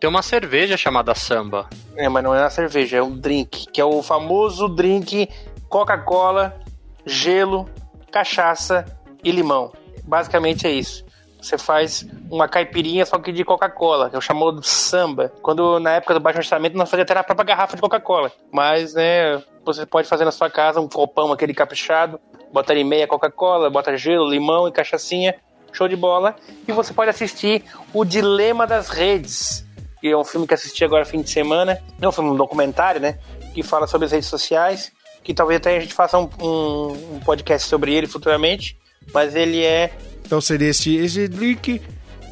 [0.00, 1.68] Tem uma cerveja chamada samba.
[1.94, 5.28] É, mas não é uma cerveja, é um drink, que é o famoso drink
[5.68, 6.58] Coca-Cola,
[7.04, 7.68] gelo,
[8.10, 8.86] cachaça
[9.22, 9.72] e limão.
[10.04, 11.04] Basicamente é isso.
[11.44, 15.30] Você faz uma caipirinha só que de Coca-Cola, que é o chamado samba.
[15.42, 18.32] Quando na época do baixo orçamento nós fazíamos até na própria garrafa de Coca-Cola.
[18.50, 22.18] Mas, né, você pode fazer na sua casa um copão aquele caprichado,
[22.50, 25.34] bota ali meia Coca-Cola, bota gelo, limão e cachaçinha,
[25.70, 26.34] show de bola.
[26.66, 29.66] E você pode assistir O Dilema das Redes,
[30.00, 31.78] que é um filme que assisti agora fim de semana.
[32.00, 33.18] É um filme, um documentário, né?
[33.52, 34.90] Que fala sobre as redes sociais.
[35.22, 38.78] Que talvez até a gente faça um, um- um podcast sobre ele futuramente.
[39.12, 39.92] Mas ele é.
[40.24, 41.80] Então seria esse, esse drink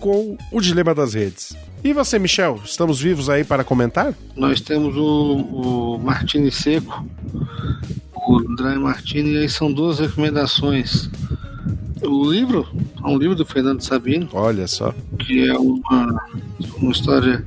[0.00, 1.54] com o dilema das redes.
[1.84, 2.60] E você, Michel?
[2.64, 4.14] Estamos vivos aí para comentar?
[4.36, 7.04] Nós temos o, o Martini Seco,
[8.14, 11.10] o Dry Martini, e aí são duas recomendações.
[12.02, 12.66] O livro,
[13.04, 14.92] é um livro do Fernando Sabino, Olha só.
[15.20, 16.24] que é uma,
[16.78, 17.44] uma história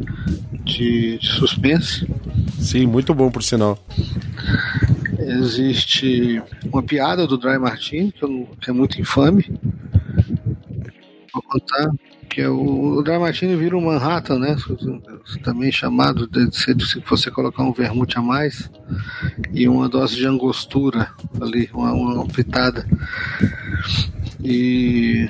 [0.64, 2.08] de, de suspense.
[2.60, 3.78] Sim, muito bom por sinal.
[5.20, 6.42] Existe
[6.72, 9.46] uma piada do Dry Martini, que, eu que é muito infame.
[11.34, 11.92] Vou contar.
[12.30, 14.56] Que é o, o Dry Martini vira um Manhattan, né?
[15.44, 16.74] Também chamado de se
[17.08, 18.70] você colocar um vermute a mais
[19.54, 21.12] e uma dose de angostura
[21.42, 22.86] ali, uma, uma pitada.
[24.44, 25.30] E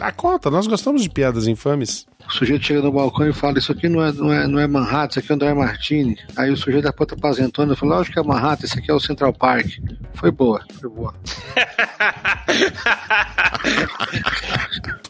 [0.00, 2.04] Ah, conta, nós gostamos de piadas infames.
[2.28, 4.66] o sujeito chega no balcão e fala: Isso aqui não é, não é, não é
[4.66, 6.18] Manhattan, isso aqui é Dry Martini.
[6.36, 9.00] Aí o sujeito da ponta pazentona falou: Lógico que é Manhattan, esse aqui é o
[9.00, 9.66] Central Park.
[10.14, 11.14] Foi boa, foi boa.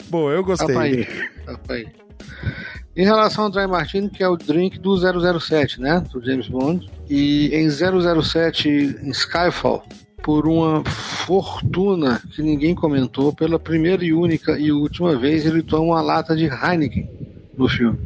[0.09, 0.75] Bom, eu gostei.
[0.75, 1.09] Papai.
[1.47, 1.87] Papai.
[2.97, 6.05] Em relação ao Dry Martini, que é o drink do 007, né?
[6.13, 6.89] Do James Bond.
[7.09, 8.69] E em 007,
[9.03, 9.85] em Skyfall,
[10.25, 15.85] por uma fortuna que ninguém comentou, pela primeira e única e última vez, ele toma
[15.85, 17.09] uma lata de Heineken
[17.57, 17.99] no filme.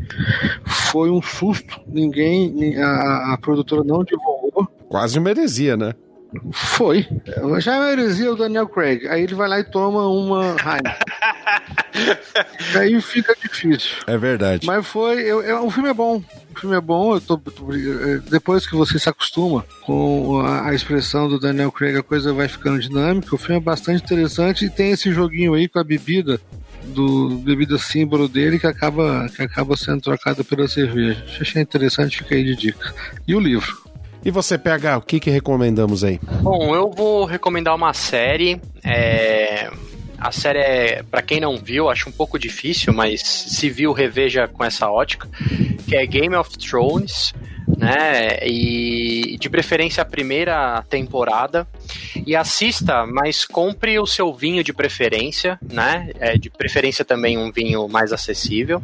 [0.67, 4.67] Foi um susto, ninguém, a, a produtora não divulgou.
[4.89, 5.95] Quase uma heresia, né?
[6.53, 7.07] Foi.
[7.61, 9.07] Já é uma heresia o Daniel Craig.
[9.09, 10.93] Aí ele vai lá e toma uma Heineken.
[12.79, 13.97] Aí fica difícil.
[14.07, 14.67] É verdade.
[14.67, 15.21] Mas foi.
[15.23, 16.23] Eu, eu- o filme é bom.
[16.59, 17.15] O filme é bom.
[17.15, 21.71] Eu tô, tô- eh, depois que você se acostuma com a, a expressão do Daniel
[21.71, 23.33] Craig, a coisa vai ficando dinâmica.
[23.35, 26.41] O filme é bastante interessante e tem esse joguinho aí com a bebida
[26.83, 31.23] do bebida símbolo dele que acaba, que acaba sendo trocada pela cerveja.
[31.41, 32.93] Achei interessante, fica aí de dica.
[33.27, 33.79] E o livro?
[34.25, 36.19] E você, PH, o que, que recomendamos aí?
[36.43, 38.61] Bom, eu vou recomendar uma série.
[38.83, 39.71] é,
[40.19, 44.49] A série é, pra quem não viu, acho um pouco difícil, mas se viu, reveja
[44.49, 45.29] com essa ótica,
[45.87, 47.33] que é Game of Thrones,
[47.77, 48.39] né?
[48.45, 51.67] E de preferência a primeira temporada.
[52.27, 56.11] E assista, mas compre o seu vinho de preferência, né?
[56.19, 58.83] É, de preferência também um vinho mais acessível,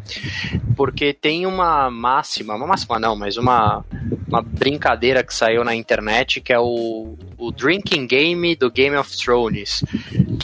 [0.76, 3.84] porque tem uma máxima, uma máxima não, mas uma,
[4.28, 9.16] uma brincadeira que saiu na internet que é o o drinking game do Game of
[9.16, 9.84] Thrones,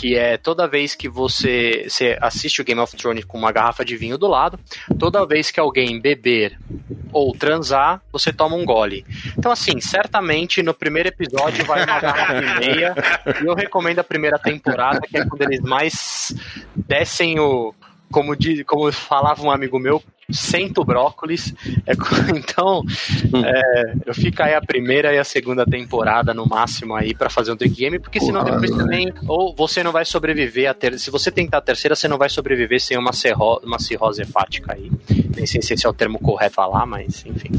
[0.00, 3.84] que é toda vez que você, você assiste o Game of Thrones com uma garrafa
[3.84, 4.58] de vinho do lado,
[4.98, 6.58] toda vez que alguém beber
[7.12, 9.04] ou transar, você toma um gole.
[9.36, 12.94] Então, assim, certamente no primeiro episódio vai uma garrafa e meia,
[13.42, 16.32] e eu recomendo a primeira temporada, que é quando eles mais
[16.74, 17.74] descem o.
[18.10, 21.54] Como, diz, como falava um amigo meu, sento brócolis.
[21.86, 21.92] É,
[22.36, 22.82] então,
[23.44, 27.52] é, eu fico aí a primeira e a segunda temporada no máximo aí para fazer
[27.52, 28.82] um drink game, porque senão Porra, depois né?
[28.82, 32.18] também, ou você não vai sobreviver a ter, se você tentar a terceira, você não
[32.18, 34.90] vai sobreviver sem uma, cirro, uma cirrose hepática aí.
[35.36, 37.50] Nem sei se esse é o termo correto a falar, mas enfim.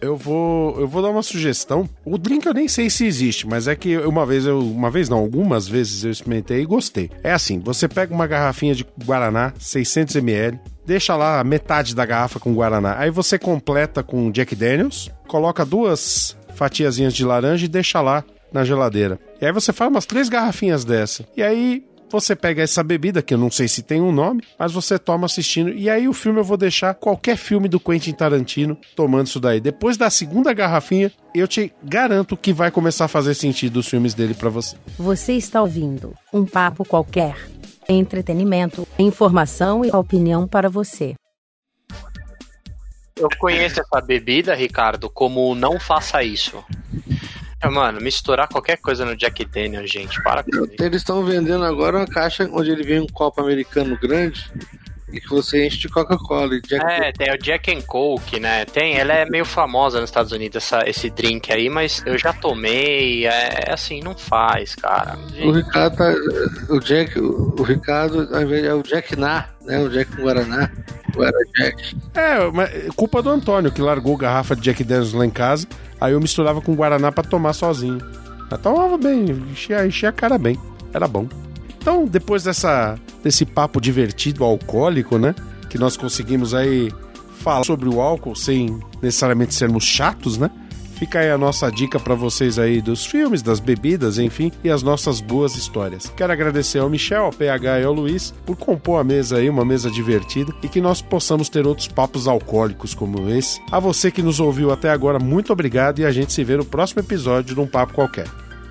[0.00, 1.88] Eu vou, eu vou dar uma sugestão.
[2.04, 5.08] O drink eu nem sei se existe, mas é que uma vez eu, uma vez
[5.08, 7.10] não, algumas vezes eu experimentei e gostei.
[7.22, 12.38] É assim, você pega uma garrafinha de guaraná, 600 ml, deixa lá metade da garrafa
[12.38, 12.96] com guaraná.
[12.98, 18.64] Aí você completa com Jack Daniels, coloca duas fatiazinhas de laranja e deixa lá na
[18.64, 19.18] geladeira.
[19.40, 21.26] E aí você faz umas três garrafinhas dessa.
[21.36, 24.72] E aí você pega essa bebida, que eu não sei se tem um nome, mas
[24.72, 25.70] você toma assistindo.
[25.70, 29.60] E aí o filme eu vou deixar qualquer filme do Quentin Tarantino tomando isso daí.
[29.60, 34.14] Depois da segunda garrafinha, eu te garanto que vai começar a fazer sentido os filmes
[34.14, 34.76] dele pra você.
[34.98, 37.36] Você está ouvindo um papo qualquer.
[37.88, 41.14] Entretenimento, informação e opinião para você.
[43.18, 46.62] Eu conheço essa bebida, Ricardo, como não faça isso.
[47.62, 50.66] É, Mano, misturar qualquer coisa no Jack Daniel, gente, para com.
[50.78, 54.50] Eles estão vendendo agora uma caixa onde ele vem um copo americano grande
[55.16, 56.54] e que você enche de Coca-Cola.
[56.54, 58.64] e Jack É, tem o Jack and Coke, né?
[58.64, 62.32] Tem, ela é meio famosa nos Estados Unidos, essa, esse drink aí, mas eu já
[62.32, 65.18] tomei, é, é assim, não faz, cara.
[65.42, 66.14] O Ricardo tá.
[66.68, 69.78] O Jack, o, Ricardo, ao invés é o Jack Na, né?
[69.80, 70.70] O Jack com Guaraná.
[71.14, 71.96] Guara Jack.
[72.14, 75.66] É, mas é culpa do Antônio, que largou garrafa de Jack Daniels lá em casa.
[76.00, 77.98] Aí eu misturava com Guaraná pra tomar sozinho.
[78.50, 80.58] Mas tomava bem, enchia, enchia a cara bem.
[80.92, 81.26] Era bom.
[81.86, 85.36] Então, depois dessa, desse papo divertido alcoólico, né?
[85.70, 86.92] Que nós conseguimos aí
[87.38, 90.50] falar sobre o álcool sem necessariamente sermos chatos, né?
[90.98, 94.82] Fica aí a nossa dica pra vocês aí dos filmes, das bebidas, enfim, e as
[94.82, 96.12] nossas boas histórias.
[96.16, 99.64] Quero agradecer ao Michel, ao PH e ao Luiz por compor a mesa aí, uma
[99.64, 103.60] mesa divertida, e que nós possamos ter outros papos alcoólicos como esse.
[103.70, 106.64] A você que nos ouviu até agora, muito obrigado e a gente se vê no
[106.64, 108.26] próximo episódio de um papo qualquer.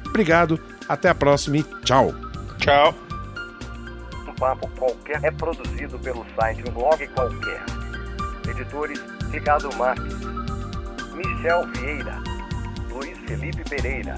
[0.05, 0.59] Obrigado,
[0.89, 2.13] até a próxima e tchau.
[2.57, 3.04] Tchau.
[4.39, 7.63] Papo Qualquer é produzido pelo site Um Blog Qualquer.
[8.49, 10.15] Editores Ricardo Marques,
[11.13, 12.21] Michel Vieira,
[12.89, 14.15] Luiz Felipe Pereira,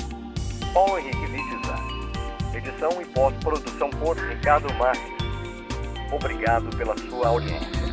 [0.74, 1.98] Paulo Henrique Vitiza.
[2.56, 5.14] Edição e pós-produção por Ricardo Marques.
[6.12, 7.87] Obrigado pela sua audiência.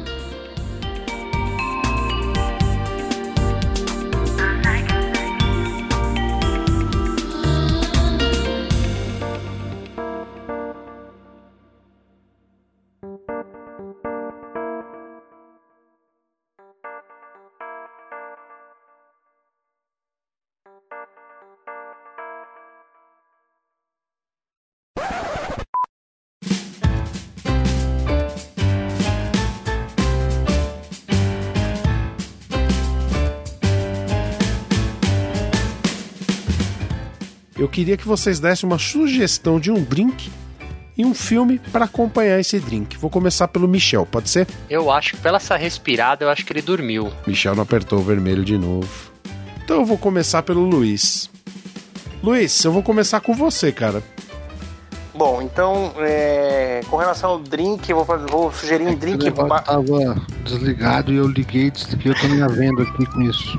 [37.75, 40.31] Queria que vocês dessem uma sugestão de um drink
[40.97, 42.97] e um filme para acompanhar esse drink.
[42.97, 44.47] Vou começar pelo Michel, pode ser?
[44.71, 47.11] Eu acho que pela essa respirada, eu acho que ele dormiu.
[47.27, 48.89] Michel não apertou o vermelho de novo.
[49.65, 51.29] Então eu vou começar pelo Luiz.
[52.23, 54.03] Luiz, eu vou começar com você, cara.
[55.13, 59.31] Bom, então, é, com relação ao drink, eu vou, fazer- vou sugerir um O drink.
[59.31, 59.83] ba- tava
[60.45, 62.13] desligado e eu liguei e desliguei.
[62.13, 63.59] Eu tô me vendo aqui com isso.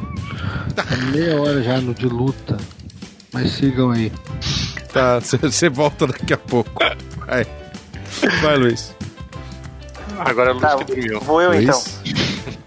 [0.74, 2.58] Tá meia hora já no de luta.
[3.36, 4.12] Mas sigam aí.
[4.94, 6.72] Tá, você volta daqui a pouco.
[7.28, 7.46] Vai.
[8.42, 8.96] Vai, Luiz.
[10.18, 11.20] Agora o Luiz Tá, que dormiu.
[11.20, 11.78] vou eu então.
[12.06, 12.58] Luiz?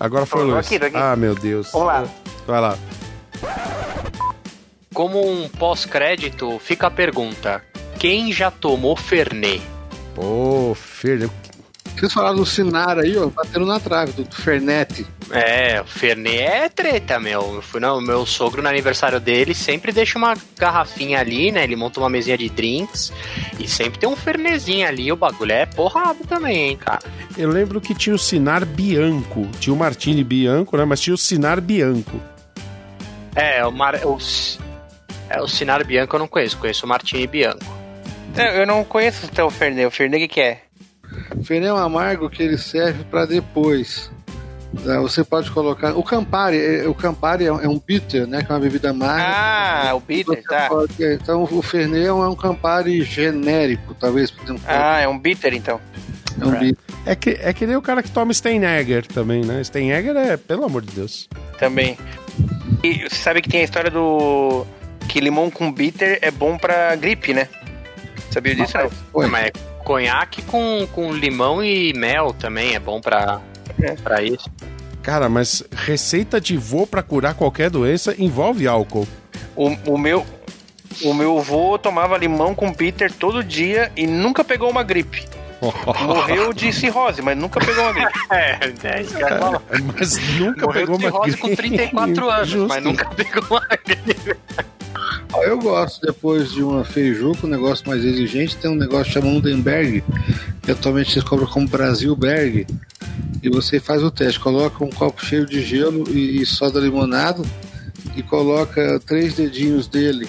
[0.00, 0.66] Agora foi o Tô Luiz.
[0.66, 0.96] aqui, tô aqui.
[0.96, 1.70] Ah, meu Deus.
[1.72, 2.04] Vamos lá.
[2.46, 2.78] Vai lá.
[4.94, 7.62] Como um pós-crédito, fica a pergunta:
[7.98, 9.60] quem já tomou Fernet?
[10.16, 11.28] Ô, Fer,
[11.98, 15.04] Vocês falaram do Sinar aí, ó, batendo na trave, do Fernete.
[15.30, 17.56] É, o Fernet é treta, meu.
[17.56, 21.64] Eu fui no meu sogro no aniversário dele, sempre deixa uma garrafinha ali, né?
[21.64, 23.12] Ele monta uma mesinha de drinks
[23.58, 25.10] e sempre tem um Fernetzinho ali.
[25.10, 27.02] O bagulho é porrado também, hein, cara.
[27.36, 29.48] eu lembro que tinha o Sinar Bianco.
[29.58, 30.84] Tinha o Martini Bianco, né?
[30.84, 32.20] Mas tinha o Sinar Bianco.
[33.34, 33.96] É, o, Mar...
[34.04, 34.18] o...
[35.28, 37.78] É, o Sinar Bianco eu não conheço, conheço o Martini Bianco.
[38.36, 39.86] Eu eu não conheço até o Fernet.
[39.86, 40.67] O Fernet o que, que é?
[41.50, 44.10] É um amargo que ele serve para depois.
[44.84, 45.00] Tá?
[45.00, 45.94] Você pode colocar.
[45.96, 48.42] O Campari, é- o Campari é um é um bitter, né?
[48.42, 49.24] Que é uma bebida amarga.
[49.26, 50.68] Ah, o bitter, Você tá.
[50.68, 54.30] pode- então o Fernet é um é Campari genérico, talvez.
[54.30, 54.62] por exemplo.
[54.66, 55.80] Ah, é um bitter então.
[56.40, 56.76] é um bitter.
[57.06, 59.64] É que, é que nem o cara que toma Steinegger também, né?
[59.64, 61.26] Steinegger é, pelo amor de Deus.
[61.58, 61.96] Também.
[62.84, 64.66] E você sabe que tem a história do.
[65.08, 67.48] Que limão com bitter é bom pra gripe, né?
[68.30, 68.76] Sabia disso?
[68.76, 68.90] não?
[69.14, 69.26] Oi.
[69.26, 69.52] Mas é
[69.84, 73.40] conhaque com, com limão e mel também é bom pra,
[73.82, 73.92] É.
[73.94, 74.50] pra isso.
[75.02, 79.06] Cara, mas receita de vô pra curar qualquer doença envolve álcool.
[79.56, 80.24] O, o meu.
[81.02, 85.26] O meu avô tomava limão com bitter todo dia e nunca pegou uma gripe.
[85.60, 88.12] Morreu de cirrose, mas nunca pegou uma gripe.
[88.30, 89.62] É, é isso que eu.
[89.96, 91.62] Mas nunca Morreu pegou de uma cirrose com gripe.
[91.62, 92.68] 34 anos, Justo.
[92.68, 94.36] mas nunca pegou uma gripe.
[95.32, 99.36] Ó, Eu gosto, depois de uma feijuca, um negócio mais exigente, tem um negócio chamado
[99.36, 100.02] Undenberg,
[100.62, 102.66] que atualmente se cobra como Brasilberg,
[103.42, 107.44] e você faz o teste, coloca um copo cheio de gelo e, soda limonado,
[108.16, 110.28] e coloca três dedinhos dele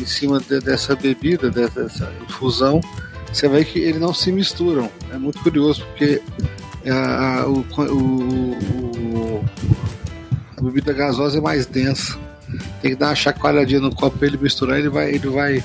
[0.00, 2.80] em cima de- dessa bebida, dessa, dessa infusão,
[3.36, 4.90] você vai que eles não se misturam.
[5.12, 6.20] É muito curioso, porque
[6.88, 9.44] a, a- o, o- o-
[10.56, 12.18] a bebida gasosa é mais densa.
[12.80, 15.62] Tem que dar uma chacoalhadinha no copo pra ele misturar, ele vai, ele vai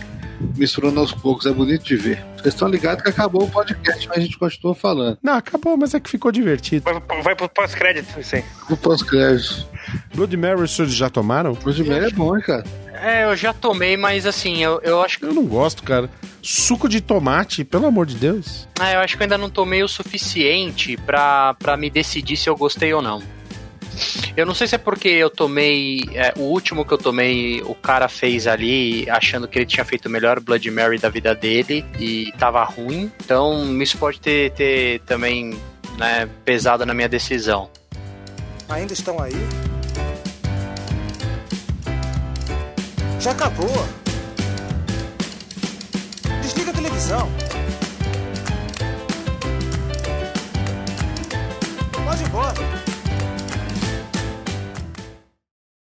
[0.58, 1.46] misturando aos poucos.
[1.46, 2.24] É bonito de ver.
[2.36, 5.18] Vocês estão ligados que acabou o podcast, mas a gente continua falando.
[5.22, 6.84] Não, acabou, mas é que ficou divertido.
[6.84, 8.44] Vai, vai pro pós-crédito, isso aí.
[8.70, 9.66] O pós-crédito.
[10.16, 11.54] Blood Mary, os senhores já tomaram?
[11.54, 12.64] Blood Mary é bom, hein, cara?
[13.02, 15.26] É, eu já tomei, mas assim, eu, eu acho que.
[15.26, 16.08] Eu não gosto, cara.
[16.40, 18.68] Suco de tomate, pelo amor de Deus.
[18.80, 22.48] É, eu acho que eu ainda não tomei o suficiente pra, pra me decidir se
[22.48, 23.22] eu gostei ou não.
[24.38, 26.02] Eu não sei se é porque eu tomei.
[26.14, 30.06] é, o último que eu tomei, o cara fez ali, achando que ele tinha feito
[30.06, 33.12] o melhor Blood Mary da vida dele e tava ruim.
[33.24, 35.60] Então, isso pode ter, ter também
[35.98, 37.68] né, pesado na minha decisão.
[38.70, 39.34] Ainda estão aí?
[43.22, 43.88] Já acabou.
[46.42, 47.30] Desliga a televisão.
[52.04, 52.81] Pode ir embora.